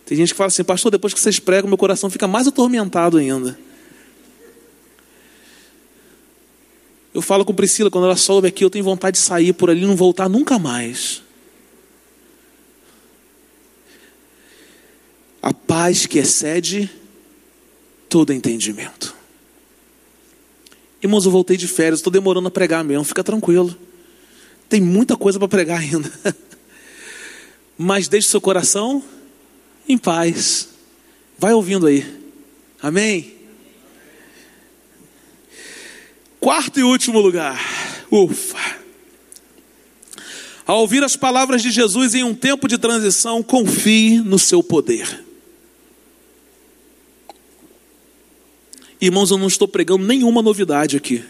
[0.05, 3.17] Tem gente que fala assim, pastor, depois que vocês pregam, meu coração fica mais atormentado
[3.17, 3.57] ainda.
[7.13, 9.81] Eu falo com Priscila, quando ela soube aqui, eu tenho vontade de sair por ali
[9.81, 11.23] e não voltar nunca mais.
[15.41, 16.89] A paz que excede
[18.07, 19.15] todo entendimento.
[21.01, 23.75] Irmãos, eu voltei de férias, estou demorando a pregar mesmo, fica tranquilo.
[24.67, 26.11] Tem muita coisa para pregar ainda.
[27.77, 29.01] Mas deixe seu coração
[29.87, 30.69] em paz.
[31.37, 32.05] Vai ouvindo aí.
[32.81, 33.38] Amém?
[36.39, 37.59] Quarto e último lugar.
[38.09, 38.79] Ufa.
[40.65, 45.25] Ao ouvir as palavras de Jesus em um tempo de transição, confie no seu poder.
[49.01, 51.23] Irmãos, eu não estou pregando nenhuma novidade aqui.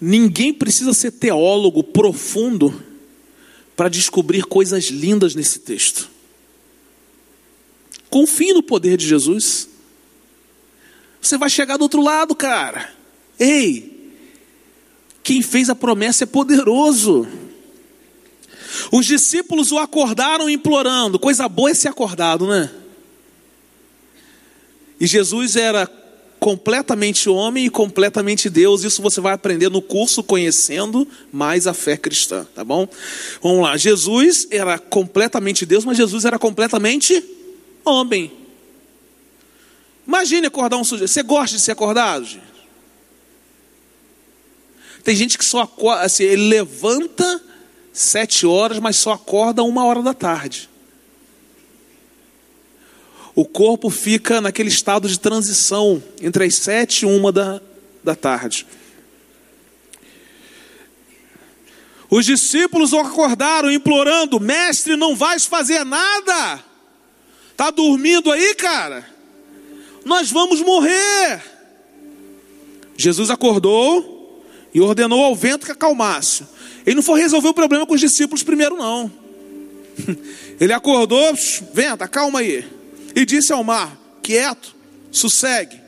[0.00, 2.82] Ninguém precisa ser teólogo profundo
[3.76, 6.08] para descobrir coisas lindas nesse texto.
[8.10, 9.67] Confie no poder de Jesus.
[11.28, 12.90] Você vai chegar do outro lado, cara.
[13.38, 14.14] Ei,
[15.22, 17.28] quem fez a promessa é poderoso.
[18.90, 21.18] Os discípulos o acordaram implorando.
[21.18, 22.70] Coisa boa é ser acordado, né?
[24.98, 25.86] E Jesus era
[26.40, 28.82] completamente homem e completamente Deus.
[28.82, 32.88] Isso você vai aprender no curso Conhecendo Mais a Fé Cristã, tá bom?
[33.42, 33.76] Vamos lá.
[33.76, 37.22] Jesus era completamente Deus, mas Jesus era completamente
[37.84, 38.37] homem.
[40.08, 41.10] Imagine acordar um sujeito.
[41.10, 42.48] Você gosta de ser acordado, gente?
[45.04, 47.42] Tem gente que só acorda, assim, ele levanta
[47.92, 50.70] sete horas, mas só acorda uma hora da tarde.
[53.34, 57.60] O corpo fica naquele estado de transição entre as sete e uma da,
[58.02, 58.66] da tarde.
[62.08, 66.64] Os discípulos acordaram implorando: Mestre, não vais fazer nada.
[67.50, 69.17] Está dormindo aí, cara?
[70.08, 71.40] Nós vamos morrer.
[72.96, 74.42] Jesus acordou
[74.74, 76.44] e ordenou ao vento que acalmasse.
[76.84, 79.10] Ele não foi resolver o problema com os discípulos primeiro, não.
[80.58, 81.32] Ele acordou,
[81.72, 82.64] vento, acalma aí.
[83.14, 84.74] E disse ao mar: quieto,
[85.12, 85.78] sossegue.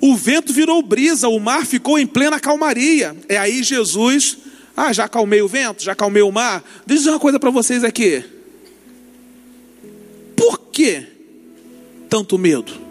[0.00, 3.14] O vento virou brisa, o mar ficou em plena calmaria.
[3.28, 4.38] É aí Jesus,
[4.74, 6.64] ah, já acalmei o vento, já acalmei o mar.
[6.86, 8.24] Deixa eu dizer uma coisa para vocês aqui.
[10.34, 11.06] Por que
[12.08, 12.89] tanto medo?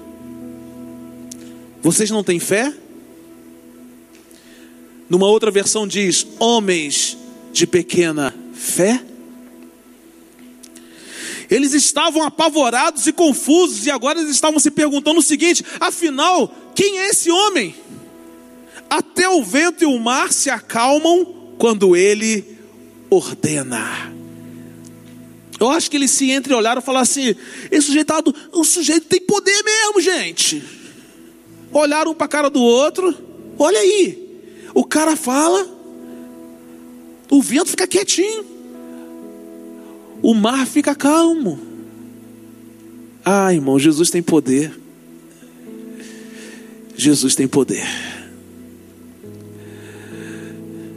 [1.91, 2.71] Vocês não têm fé?
[5.09, 7.17] Numa outra versão diz: homens
[7.51, 9.03] de pequena fé.
[11.49, 16.99] Eles estavam apavorados e confusos, e agora eles estavam se perguntando o seguinte: afinal, quem
[16.99, 17.73] é esse homem?
[18.87, 22.45] Até o vento e o mar se acalmam quando ele
[23.09, 24.13] ordena.
[25.59, 27.35] Eu acho que eles se entreolharam e falaram assim:
[27.71, 28.13] esse sujeito,
[28.53, 30.78] o sujeito tem poder mesmo, gente
[31.72, 33.13] olharam um para a cara do outro.
[33.57, 34.43] Olha aí,
[34.74, 35.67] o cara fala,
[37.30, 38.45] o vento fica quietinho,
[40.22, 41.59] o mar fica calmo.
[43.24, 44.72] Ah, irmão, Jesus tem poder.
[46.95, 47.88] Jesus tem poder.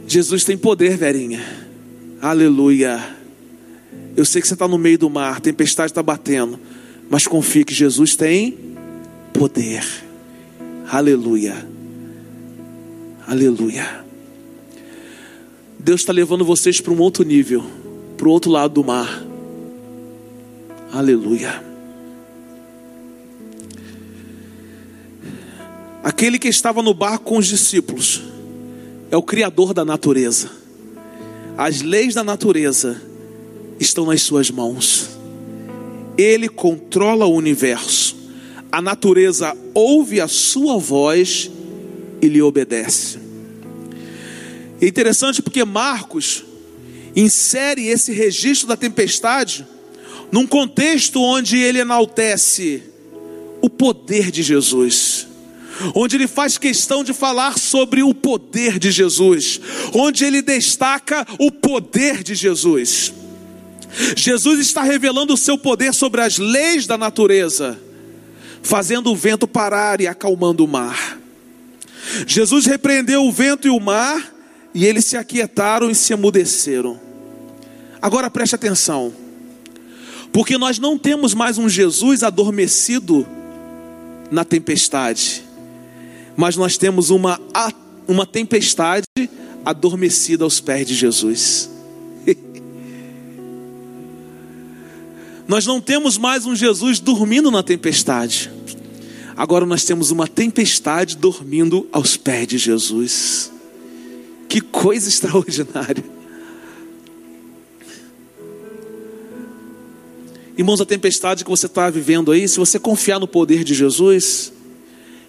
[0.07, 1.41] Jesus tem poder, Verinha.
[2.21, 3.01] Aleluia.
[4.15, 6.59] Eu sei que você está no meio do mar, tempestade está batendo,
[7.09, 8.57] mas confie que Jesus tem
[9.33, 9.83] poder.
[10.93, 11.67] Aleluia.
[13.25, 14.05] Aleluia.
[15.79, 17.63] Deus está levando vocês para um outro nível,
[18.15, 19.25] para o outro lado do mar.
[20.91, 21.63] Aleluia.
[26.03, 28.21] Aquele que estava no barco com os discípulos
[29.09, 30.51] é o Criador da natureza.
[31.57, 33.01] As leis da natureza
[33.79, 35.09] estão nas suas mãos.
[36.15, 38.12] Ele controla o universo
[38.73, 41.51] a natureza ouve a sua voz
[42.19, 43.19] e lhe obedece.
[44.81, 46.43] É interessante porque Marcos
[47.15, 49.63] insere esse registro da tempestade
[50.31, 52.81] num contexto onde ele enaltece
[53.61, 55.27] o poder de Jesus
[55.95, 59.59] onde ele faz questão de falar sobre o poder de Jesus,
[59.91, 63.11] onde ele destaca o poder de Jesus.
[64.15, 67.79] Jesus está revelando o seu poder sobre as leis da natureza
[68.63, 71.19] fazendo o vento parar e acalmando o mar.
[72.25, 74.33] Jesus repreendeu o vento e o mar,
[74.73, 76.99] e eles se aquietaram e se emudeceram.
[78.01, 79.13] Agora preste atenção,
[80.31, 83.27] porque nós não temos mais um Jesus adormecido
[84.31, 85.43] na tempestade,
[86.35, 87.39] mas nós temos uma,
[88.07, 89.03] uma tempestade
[89.63, 91.72] adormecida aos pés de Jesus.
[95.47, 98.49] Nós não temos mais um Jesus dormindo na tempestade.
[99.35, 103.51] Agora nós temos uma tempestade dormindo aos pés de Jesus.
[104.47, 106.03] Que coisa extraordinária.
[110.55, 114.53] Irmãos, a tempestade que você está vivendo aí, se você confiar no poder de Jesus,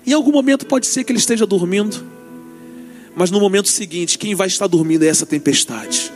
[0.06, 2.04] em algum momento pode ser que ele esteja dormindo,
[3.16, 6.12] mas no momento seguinte, quem vai estar dormindo é essa tempestade.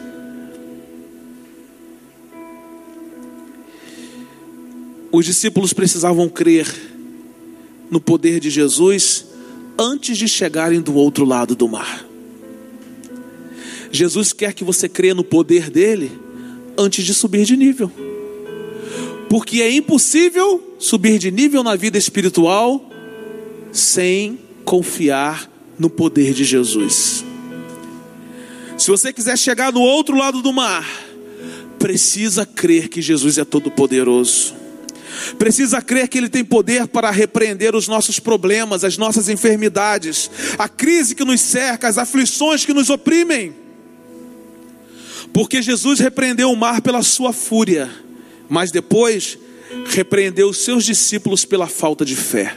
[5.10, 6.66] Os discípulos precisavam crer
[7.90, 9.26] no poder de Jesus
[9.78, 12.06] antes de chegarem do outro lado do mar.
[13.90, 16.12] Jesus quer que você creia no poder dele
[16.76, 17.90] antes de subir de nível.
[19.30, 22.90] Porque é impossível subir de nível na vida espiritual
[23.72, 27.24] sem confiar no poder de Jesus.
[28.76, 30.86] Se você quiser chegar no outro lado do mar,
[31.78, 34.57] precisa crer que Jesus é todo-poderoso.
[35.38, 40.68] Precisa crer que Ele tem poder para repreender os nossos problemas, as nossas enfermidades, a
[40.68, 43.54] crise que nos cerca, as aflições que nos oprimem.
[45.32, 47.90] Porque Jesus repreendeu o mar pela sua fúria
[48.48, 49.38] mas depois
[49.86, 52.56] repreendeu os seus discípulos pela falta de fé.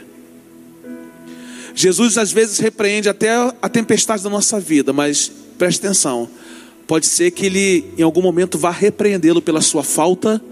[1.74, 6.28] Jesus às vezes repreende até a tempestade da nossa vida, mas preste atenção,
[6.86, 10.42] pode ser que ele em algum momento vá repreendê-lo pela sua falta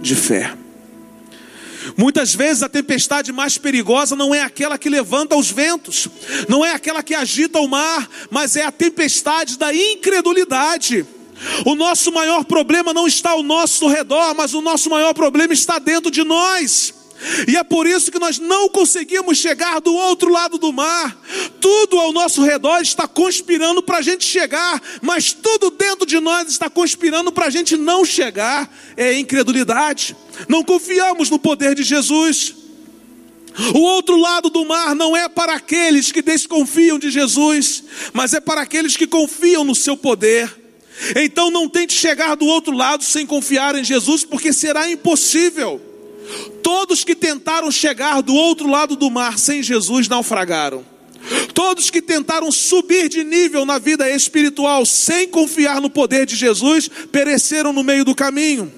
[0.00, 0.54] de fé.
[1.96, 6.08] Muitas vezes a tempestade mais perigosa não é aquela que levanta os ventos,
[6.48, 11.06] não é aquela que agita o mar, mas é a tempestade da incredulidade.
[11.64, 15.78] O nosso maior problema não está ao nosso redor, mas o nosso maior problema está
[15.78, 16.94] dentro de nós.
[17.48, 21.16] E é por isso que nós não conseguimos chegar do outro lado do mar.
[21.60, 26.48] Tudo ao nosso redor está conspirando para a gente chegar, mas tudo dentro de nós
[26.48, 28.70] está conspirando para a gente não chegar.
[28.96, 30.16] É incredulidade.
[30.48, 32.54] Não confiamos no poder de Jesus.
[33.72, 38.40] O outro lado do mar não é para aqueles que desconfiam de Jesus, mas é
[38.40, 40.52] para aqueles que confiam no seu poder.
[41.16, 45.93] Então não tente chegar do outro lado sem confiar em Jesus, porque será impossível.
[46.62, 50.84] Todos que tentaram chegar do outro lado do mar sem Jesus naufragaram.
[51.54, 56.88] Todos que tentaram subir de nível na vida espiritual sem confiar no poder de Jesus
[57.10, 58.72] pereceram no meio do caminho.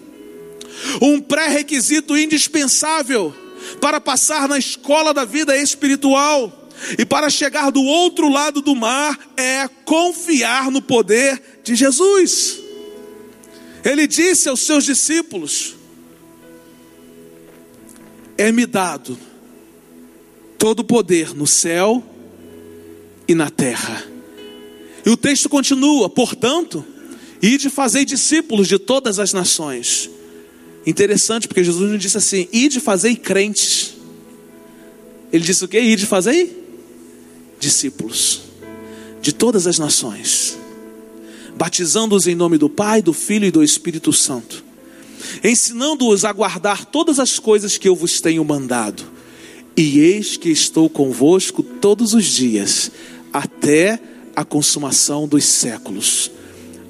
[1.01, 3.35] Um pré-requisito indispensável
[3.81, 9.19] para passar na escola da vida espiritual e para chegar do outro lado do mar
[9.37, 12.61] é confiar no poder de Jesus.
[13.85, 15.76] Ele disse aos seus discípulos:
[18.39, 19.19] É-me dado
[20.59, 22.03] todo o poder no céu
[23.29, 24.05] e na terra.
[25.05, 26.85] E o texto continua: Portanto,
[27.41, 30.11] ide fazer discípulos de todas as nações.
[30.87, 33.95] Interessante, porque Jesus não disse assim: ide fazer crentes.
[35.33, 35.81] Ele disse o que?
[35.81, 36.65] Ide fazer
[37.59, 38.43] discípulos
[39.21, 40.57] de todas as nações,
[41.57, 44.65] batizando-os em nome do Pai, do Filho e do Espírito Santo,
[45.43, 49.05] ensinando-os a guardar todas as coisas que eu vos tenho mandado.
[49.77, 52.91] E eis que estou convosco todos os dias,
[53.33, 54.01] até
[54.35, 56.31] a consumação dos séculos.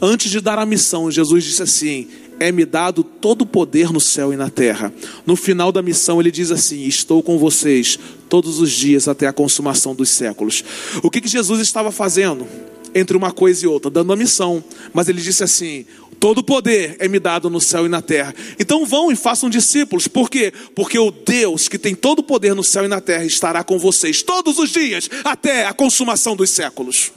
[0.01, 2.09] Antes de dar a missão, Jesus disse assim:
[2.39, 4.93] é-me dado todo o poder no céu e na terra.
[5.25, 9.33] No final da missão, ele diz assim: Estou com vocês todos os dias até a
[9.33, 10.63] consumação dos séculos.
[11.03, 12.47] O que, que Jesus estava fazendo?
[12.95, 14.63] Entre uma coisa e outra, dando a missão.
[14.93, 15.87] Mas ele disse assim:
[16.19, 18.35] Todo poder é me dado no céu e na terra.
[18.59, 20.09] Então vão e façam discípulos.
[20.09, 20.53] Por quê?
[20.75, 23.79] Porque o Deus que tem todo o poder no céu e na terra estará com
[23.79, 27.13] vocês todos os dias até a consumação dos séculos.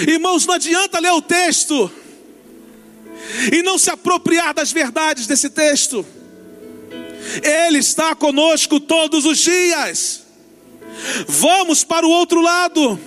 [0.00, 1.90] Irmãos, não adianta ler o texto
[3.52, 6.04] e não se apropriar das verdades desse texto.
[7.42, 10.22] Ele está conosco todos os dias.
[11.28, 12.98] Vamos para o outro lado.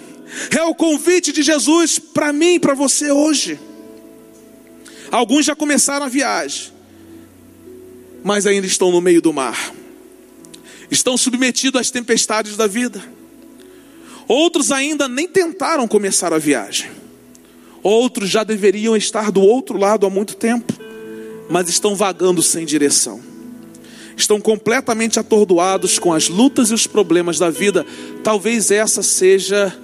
[0.56, 3.60] É o convite de Jesus para mim e para você hoje.
[5.12, 6.72] Alguns já começaram a viagem,
[8.24, 9.74] mas ainda estão no meio do mar.
[10.90, 13.02] Estão submetidos às tempestades da vida.
[14.28, 16.90] Outros ainda nem tentaram começar a viagem.
[17.82, 20.74] Outros já deveriam estar do outro lado há muito tempo,
[21.50, 23.22] mas estão vagando sem direção.
[24.18, 27.86] Estão completamente atordoados com as lutas e os problemas da vida.
[28.24, 29.78] Talvez essa seja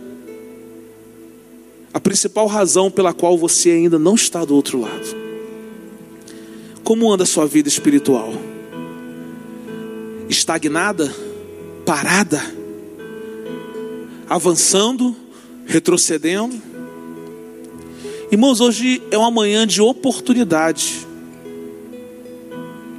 [1.94, 5.16] a principal razão pela qual você ainda não está do outro lado.
[6.84, 8.34] Como anda a sua vida espiritual?
[10.28, 11.14] Estagnada?
[11.86, 12.41] Parada?
[14.28, 15.16] Avançando?
[15.66, 16.60] Retrocedendo?
[18.32, 21.08] Irmãos, hoje é uma manhã de oportunidade.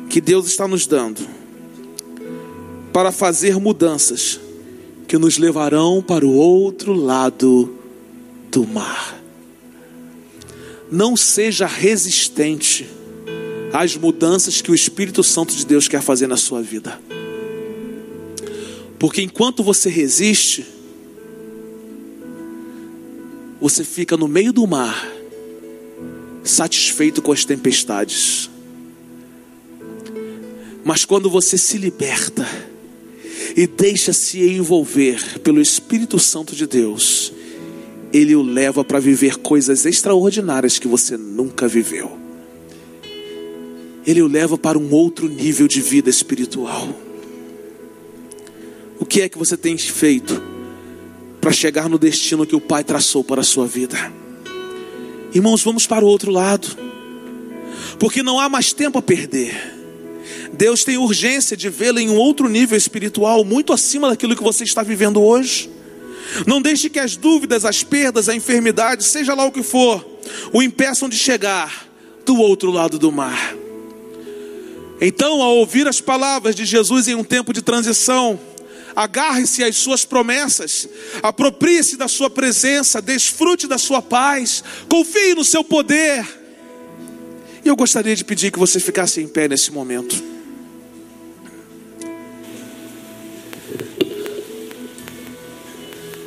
[0.09, 1.26] que Deus está nos dando
[2.92, 4.38] para fazer mudanças
[5.09, 7.84] que nos levarão para o outro lado
[8.55, 9.20] do mar.
[10.90, 12.88] Não seja resistente
[13.72, 17.00] às mudanças que o Espírito Santo de Deus quer fazer na sua vida.
[18.96, 20.64] Porque enquanto você resiste,
[23.61, 25.05] você fica no meio do mar,
[26.44, 28.48] satisfeito com as tempestades.
[30.84, 32.46] Mas quando você se liberta
[33.57, 37.34] e deixa-se envolver pelo Espírito Santo de Deus,
[38.14, 42.16] ele o leva para viver coisas extraordinárias que você nunca viveu.
[44.06, 46.88] Ele o leva para um outro nível de vida espiritual.
[49.00, 50.40] O que é que você tem feito
[51.40, 53.96] para chegar no destino que o Pai traçou para a sua vida?
[55.34, 56.68] Irmãos, vamos para o outro lado,
[57.98, 59.56] porque não há mais tempo a perder.
[60.52, 64.62] Deus tem urgência de vê-lo em um outro nível espiritual, muito acima daquilo que você
[64.62, 65.74] está vivendo hoje.
[66.47, 70.05] Não deixe que as dúvidas, as perdas, a enfermidade, seja lá o que for,
[70.53, 71.87] o impeçam de chegar
[72.24, 73.55] do outro lado do mar.
[75.01, 78.39] Então, ao ouvir as palavras de Jesus em um tempo de transição,
[78.95, 80.89] agarre-se às suas promessas,
[81.22, 86.24] aproprie-se da sua presença, desfrute da sua paz, confie no seu poder.
[87.64, 90.34] E eu gostaria de pedir que você ficasse em pé nesse momento.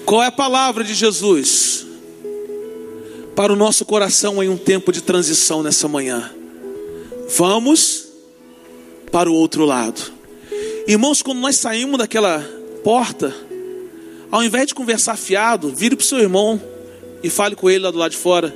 [0.07, 1.85] Qual é a palavra de Jesus
[3.35, 6.33] para o nosso coração em um tempo de transição nessa manhã?
[7.37, 8.07] Vamos
[9.11, 10.01] para o outro lado.
[10.87, 12.39] Irmãos, quando nós saímos daquela
[12.85, 13.35] porta,
[14.31, 16.61] ao invés de conversar fiado, vire para o seu irmão
[17.21, 18.55] e fale com ele lá do lado de fora.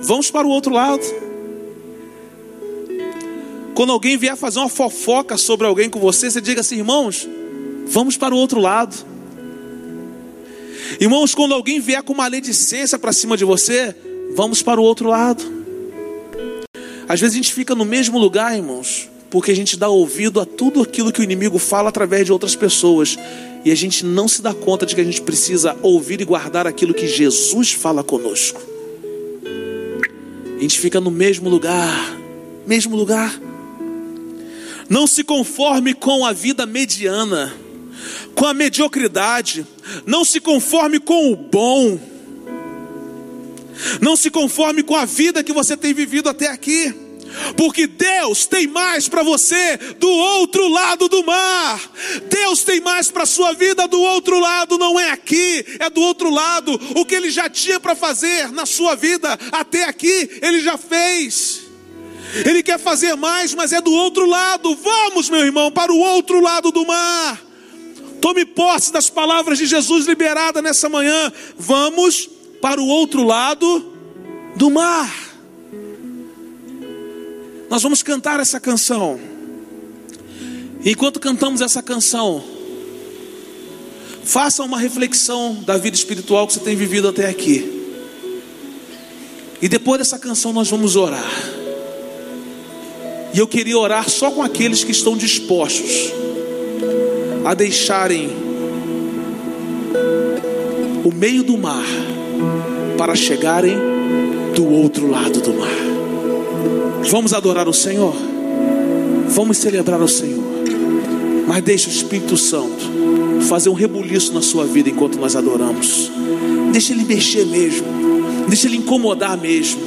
[0.00, 1.04] Vamos para o outro lado.
[3.76, 7.28] Quando alguém vier fazer uma fofoca sobre alguém com você, você diga assim, irmãos,
[7.86, 9.11] vamos para o outro lado.
[11.00, 13.94] Irmãos, quando alguém vier com maledicência para cima de você,
[14.34, 15.42] vamos para o outro lado.
[17.08, 20.46] Às vezes a gente fica no mesmo lugar, irmãos, porque a gente dá ouvido a
[20.46, 23.18] tudo aquilo que o inimigo fala através de outras pessoas.
[23.64, 26.66] E a gente não se dá conta de que a gente precisa ouvir e guardar
[26.66, 28.60] aquilo que Jesus fala conosco.
[30.56, 32.18] A gente fica no mesmo lugar,
[32.66, 33.40] mesmo lugar.
[34.88, 37.52] Não se conforme com a vida mediana,
[38.34, 39.66] com a mediocridade.
[40.06, 41.98] Não se conforme com o bom.
[44.00, 46.94] Não se conforme com a vida que você tem vivido até aqui
[47.56, 51.80] porque Deus tem mais para você do outro lado do mar.
[52.28, 56.30] Deus tem mais para sua vida do outro lado, não é aqui, é do outro
[56.30, 56.78] lado.
[56.96, 61.62] O que ele já tinha para fazer na sua vida até aqui, ele já fez.
[62.46, 64.74] Ele quer fazer mais, mas é do outro lado.
[64.74, 67.51] Vamos, meu irmão, para o outro lado do mar.
[68.22, 71.32] Tome posse das palavras de Jesus liberada nessa manhã.
[71.58, 73.92] Vamos para o outro lado
[74.54, 75.12] do mar.
[77.68, 79.18] Nós vamos cantar essa canção.
[80.84, 82.44] Enquanto cantamos essa canção,
[84.22, 87.82] faça uma reflexão da vida espiritual que você tem vivido até aqui.
[89.60, 91.32] E depois dessa canção nós vamos orar.
[93.34, 96.12] E eu queria orar só com aqueles que estão dispostos
[97.44, 98.30] a deixarem
[101.04, 101.84] o meio do mar
[102.96, 103.76] para chegarem
[104.54, 105.82] do outro lado do mar.
[107.10, 108.14] Vamos adorar o Senhor.
[109.28, 110.44] Vamos celebrar o Senhor.
[111.46, 112.90] Mas deixe o Espírito Santo
[113.48, 116.10] fazer um rebuliço na sua vida enquanto nós adoramos.
[116.72, 117.86] Deixa ele mexer mesmo.
[118.48, 119.80] Deixa ele incomodar mesmo.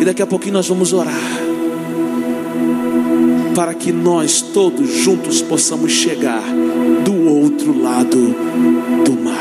[0.00, 1.43] E daqui a pouquinho nós vamos orar.
[3.54, 6.42] Para que nós todos juntos possamos chegar
[7.04, 8.34] do outro lado
[9.04, 9.33] do mar.